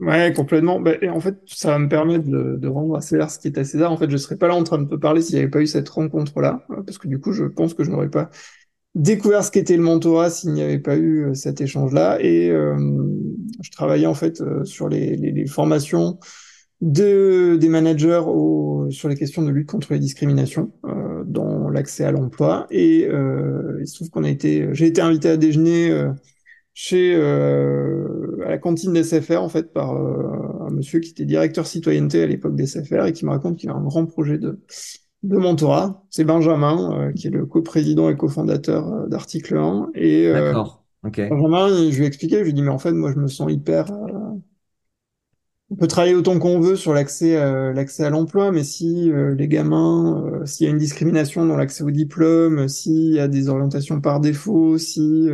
Ouais, 0.00 0.32
complètement. 0.34 0.80
Bah, 0.80 0.92
et 1.02 1.10
en 1.10 1.20
fait, 1.20 1.36
ça 1.46 1.72
va 1.72 1.78
me 1.78 1.88
permettre 1.88 2.24
de, 2.24 2.56
de 2.56 2.68
rendre 2.68 2.96
à 2.96 3.02
César 3.02 3.30
ce 3.30 3.38
qui 3.38 3.48
est 3.48 3.58
à 3.58 3.64
César. 3.64 3.92
En 3.92 3.98
fait, 3.98 4.10
je 4.10 4.16
serais 4.16 4.36
pas 4.36 4.48
là 4.48 4.54
en 4.54 4.64
train 4.64 4.78
de 4.78 4.88
te 4.88 4.94
parler 4.94 5.20
s'il 5.20 5.34
n'y 5.34 5.42
avait 5.42 5.50
pas 5.50 5.60
eu 5.60 5.66
cette 5.66 5.88
rencontre-là, 5.90 6.64
euh, 6.70 6.82
parce 6.82 6.96
que 6.96 7.06
du 7.06 7.20
coup, 7.20 7.32
je 7.32 7.44
pense 7.44 7.74
que 7.74 7.84
je 7.84 7.90
n'aurais 7.90 8.08
pas 8.08 8.30
découvert 8.94 9.44
ce 9.44 9.50
qu'était 9.50 9.76
le 9.76 9.82
mentorat 9.82 10.30
s'il 10.30 10.52
n'y 10.52 10.62
avait 10.62 10.78
pas 10.80 10.96
eu 10.96 11.26
euh, 11.26 11.34
cet 11.34 11.60
échange-là. 11.60 12.18
Et 12.22 12.50
euh, 12.50 12.76
je 13.62 13.70
travaillais 13.70 14.06
en 14.06 14.14
fait 14.14 14.40
euh, 14.40 14.64
sur 14.64 14.88
les, 14.88 15.16
les, 15.16 15.32
les, 15.32 15.46
formations 15.46 16.18
de, 16.80 17.56
des 17.60 17.68
managers 17.68 18.22
au, 18.26 18.88
sur 18.90 19.08
les 19.08 19.16
questions 19.16 19.42
de 19.42 19.50
lutte 19.50 19.68
contre 19.68 19.92
les 19.92 19.98
discriminations 20.00 20.72
euh, 20.86 21.24
dans 21.26 21.68
l'accès 21.68 22.04
à 22.04 22.12
l'emploi. 22.12 22.66
Et 22.70 23.00
il 23.80 23.86
se 23.86 23.96
trouve 23.96 24.10
qu'on 24.10 24.24
a 24.24 24.30
été, 24.30 24.68
j'ai 24.72 24.86
été 24.86 25.02
invité 25.02 25.28
à 25.30 25.36
déjeuner 25.36 25.90
chez 26.74 27.14
euh, 27.14 28.38
à 28.46 28.50
la 28.50 28.58
cantine 28.58 28.92
d'SFR 28.92 29.42
en 29.42 29.48
fait 29.48 29.72
par 29.72 29.94
euh, 29.94 30.66
un 30.66 30.70
monsieur 30.70 31.00
qui 31.00 31.10
était 31.10 31.24
directeur 31.24 31.66
citoyenneté 31.66 32.22
à 32.22 32.26
l'époque 32.26 32.54
d'SFR 32.54 33.06
et 33.06 33.12
qui 33.12 33.24
me 33.24 33.30
raconte 33.30 33.56
qu'il 33.56 33.70
a 33.70 33.74
un 33.74 33.82
grand 33.82 34.06
projet 34.06 34.38
de 34.38 34.60
de 35.22 35.36
Mentora. 35.36 36.02
C'est 36.08 36.24
Benjamin, 36.24 37.12
qui 37.14 37.26
est 37.26 37.30
le 37.30 37.44
coprésident 37.44 38.08
et 38.08 38.16
cofondateur 38.16 39.06
d'Article 39.06 39.58
1. 39.58 39.90
Et 39.94 40.32
D'accord. 40.32 40.82
ok. 41.04 41.28
Benjamin, 41.28 41.90
je 41.90 41.96
lui 41.98 42.04
ai 42.04 42.06
expliqué, 42.06 42.38
je 42.38 42.44
lui 42.44 42.50
ai 42.50 42.52
dit, 42.54 42.62
mais 42.62 42.70
en 42.70 42.78
fait, 42.78 42.92
moi, 42.92 43.12
je 43.12 43.18
me 43.18 43.28
sens 43.28 43.52
hyper 43.52 43.92
on 45.70 45.76
peut 45.76 45.86
travailler 45.86 46.14
autant 46.14 46.38
qu'on 46.40 46.60
veut 46.60 46.74
sur 46.74 46.92
l'accès 46.92 47.36
euh, 47.36 47.72
l'accès 47.72 48.04
à 48.04 48.10
l'emploi, 48.10 48.50
mais 48.50 48.64
si 48.64 49.10
euh, 49.12 49.34
les 49.36 49.46
gamins, 49.46 50.24
euh, 50.26 50.44
s'il 50.44 50.66
y 50.66 50.68
a 50.68 50.72
une 50.72 50.78
discrimination 50.78 51.46
dans 51.46 51.56
l'accès 51.56 51.84
au 51.84 51.92
diplôme, 51.92 52.68
s'il 52.68 53.14
y 53.14 53.20
a 53.20 53.28
des 53.28 53.48
orientations 53.48 54.00
par 54.00 54.20
défaut, 54.20 54.78
si 54.78 55.28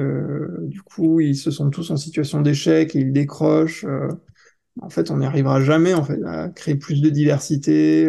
du 0.63 0.83
coup 0.83 1.21
ils 1.21 1.37
se 1.37 1.51
sentent 1.51 1.73
tous 1.73 1.91
en 1.91 1.97
situation 1.97 2.43
d'échec 2.43 2.95
et 2.95 3.01
ils 3.01 3.13
décrochent, 3.13 3.87
en 4.81 4.91
fait 4.91 5.11
on 5.11 5.19
n'y 5.19 5.27
arrivera 5.27 5.61
jamais 5.63 5.95
en 5.95 6.05
fait 6.05 6.23
à 6.25 6.49
créer 6.51 6.77
plus 6.77 7.01
de 7.01 7.09
diversité, 7.09 8.09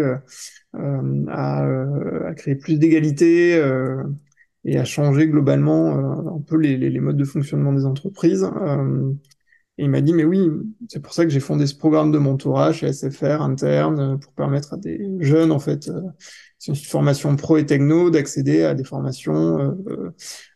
à, 0.74 1.66
à, 2.28 2.34
créer 2.36 2.56
plus 2.56 2.78
d'égalité 2.78 3.62
et 4.66 4.78
à 4.78 4.84
changer 4.86 5.28
globalement 5.28 6.36
un 6.36 6.42
peu 6.42 6.58
les, 6.58 6.76
les, 6.78 6.90
les, 6.90 7.00
modes 7.00 7.18
de 7.18 7.24
fonctionnement 7.24 7.72
des 7.74 7.86
entreprises. 7.86 8.46
Et 9.78 9.84
il 9.84 9.90
m'a 9.90 10.02
dit, 10.02 10.13
mais 10.13 10.24
oui, 10.24 10.50
c'est 10.90 11.02
pour 11.02 11.13
ça 11.13 11.24
que 11.24 11.30
j'ai 11.30 11.40
fondé 11.40 11.68
ce 11.68 11.76
programme 11.76 12.12
de 12.12 12.18
mentorat 12.18 12.74
chez 12.74 12.92
SFR 12.92 13.42
interne 13.42 14.00
euh, 14.00 14.18
pour 14.18 14.34
permettre 14.34 14.74
à 14.74 14.78
des 14.78 15.08
jeunes, 15.20 15.52
en 15.52 15.60
fait, 15.60 15.88
euh, 15.88 16.02
c'est 16.58 16.72
une 16.72 16.76
formation 16.76 17.36
pro 17.36 17.58
et 17.58 17.66
techno, 17.66 18.10
d'accéder 18.10 18.63
à 18.63 18.74
des 18.74 18.84
formations 18.84 19.60
euh, 19.60 20.12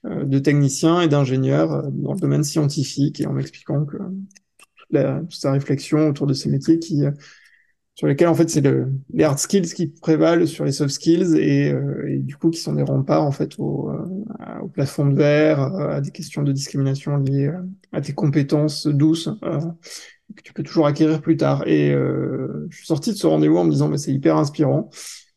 euh 0.06 0.26
de 0.26 0.40
techniciens 0.40 1.02
et 1.02 1.08
d'ingénieurs 1.08 1.92
dans 1.92 2.14
le 2.14 2.20
domaine 2.20 2.44
scientifique. 2.44 3.22
Et 3.22 3.28
en 3.28 3.34
m'expliquant 3.34 3.86
que 3.86 3.98
toute 4.88 5.32
sa 5.32 5.52
réflexion 5.52 6.08
autour 6.08 6.26
de 6.26 6.34
ces 6.34 6.50
métiers 6.50 6.80
qui 6.80 7.04
sur 8.02 8.08
lesquels 8.08 8.30
en 8.30 8.34
fait 8.34 8.50
c'est 8.50 8.62
le, 8.62 8.92
les 9.14 9.24
hard 9.24 9.38
skills 9.38 9.76
qui 9.76 9.86
prévalent 9.86 10.48
sur 10.48 10.66
les 10.66 10.72
soft 10.72 10.90
skills 10.90 11.38
et, 11.38 11.72
euh, 11.72 12.18
du 12.18 12.36
coup 12.36 12.50
qui 12.50 12.60
sont 12.60 12.74
des 12.74 12.82
remparts 12.82 13.24
en 13.24 13.32
fait 13.32 13.60
au, 13.60 13.92
euh, 13.92 14.60
au 14.64 14.68
plafond 14.70 15.06
de 15.06 15.14
verre, 15.14 15.62
euh, 15.62 15.98
à 15.98 16.02
des 16.02 16.10
questions 16.10 16.42
de 16.42 16.52
discrimination 16.52 17.18
liées 17.18 17.52
à 17.92 18.02
tes 18.02 18.14
compétences 18.14 18.88
douces 18.88 19.30
que 20.36 20.42
tu 20.42 20.52
peux 20.52 20.64
toujours 20.64 20.88
acquérir 20.88 21.22
plus 21.22 21.38
tard. 21.38 21.68
Et 21.68 21.92
je 21.92 22.76
suis 22.76 22.88
sorti 22.88 23.12
de 23.12 23.18
ce 23.18 23.28
rendez-vous 23.28 23.58
en 23.58 23.66
me 23.66 23.72
disant 23.72 23.88
mais 23.88 24.00
c'est 24.00 24.12
hyper 24.12 24.36
inspirant 24.36 24.90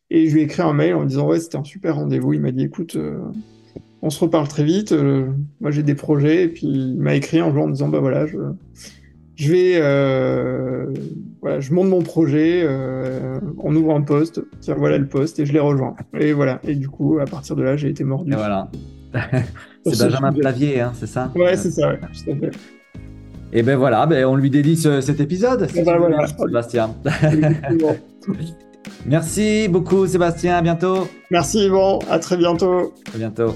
et 0.09 0.27
je 0.27 0.33
lui 0.33 0.41
ai 0.41 0.45
écrit 0.45 0.63
un 0.63 0.73
mail 0.73 0.95
en 0.95 1.01
me 1.01 1.07
disant 1.07 1.27
ouais 1.27 1.39
c'était 1.39 1.57
un 1.57 1.63
super 1.63 1.97
rendez-vous. 1.97 2.33
Il 2.33 2.41
m'a 2.41 2.51
dit 2.51 2.63
écoute 2.63 2.97
on 4.01 4.09
se 4.09 4.19
reparle 4.19 4.47
très 4.47 4.63
vite. 4.63 4.91
moi 5.61 5.69
j'ai 5.69 5.83
des 5.83 5.93
projets 5.93 6.45
et 6.45 6.47
puis 6.47 6.65
il 6.65 6.97
m'a 6.97 7.13
écrit 7.13 7.37
un 7.37 7.53
jour 7.53 7.65
en 7.65 7.67
me 7.67 7.73
disant 7.73 7.89
bah 7.89 7.99
voilà 7.99 8.25
je 8.25 8.37
je 9.35 9.51
vais, 9.51 9.73
euh, 9.75 10.85
voilà, 11.41 11.59
je 11.59 11.73
monte 11.73 11.89
mon 11.89 12.01
projet, 12.01 12.61
euh, 12.63 13.39
on 13.57 13.75
ouvre 13.75 13.93
un 13.95 14.01
poste, 14.01 14.41
tiens 14.61 14.75
voilà 14.75 14.97
le 14.97 15.07
poste 15.07 15.39
et 15.39 15.45
je 15.45 15.53
l'ai 15.53 15.59
rejoint. 15.59 15.95
Et 16.17 16.33
voilà. 16.33 16.59
Et 16.63 16.75
du 16.75 16.87
coup, 16.87 17.19
à 17.19 17.25
partir 17.25 17.55
de 17.55 17.63
là, 17.63 17.75
j'ai 17.75 17.89
été 17.89 18.03
mordu. 18.03 18.31
Et 18.31 18.35
voilà. 18.35 18.69
c'est 19.85 19.99
Benjamin 19.99 20.31
Plavier, 20.33 20.81
hein, 20.81 20.91
c'est 20.95 21.07
ça? 21.07 21.31
Ouais, 21.35 21.55
c'est 21.57 21.71
ça, 21.71 21.89
ouais, 21.89 21.99
tout 21.99 22.31
à 22.31 22.35
fait. 22.35 22.51
Et 23.53 23.63
ben 23.63 23.77
voilà, 23.77 24.05
ben 24.05 24.25
on 24.25 24.35
lui 24.35 24.49
dédie 24.49 24.75
cet 24.75 25.19
épisode. 25.19 25.67
ben 25.73 25.97
voilà. 25.97 26.27
Sébastien. 26.27 26.95
Merci 29.05 29.67
beaucoup, 29.69 30.07
Sébastien. 30.07 30.57
À 30.57 30.61
bientôt. 30.61 31.07
Merci, 31.31 31.65
Yvon. 31.65 31.99
À 32.09 32.19
très 32.19 32.37
bientôt. 32.37 32.93
À 33.13 33.17
bientôt. 33.17 33.55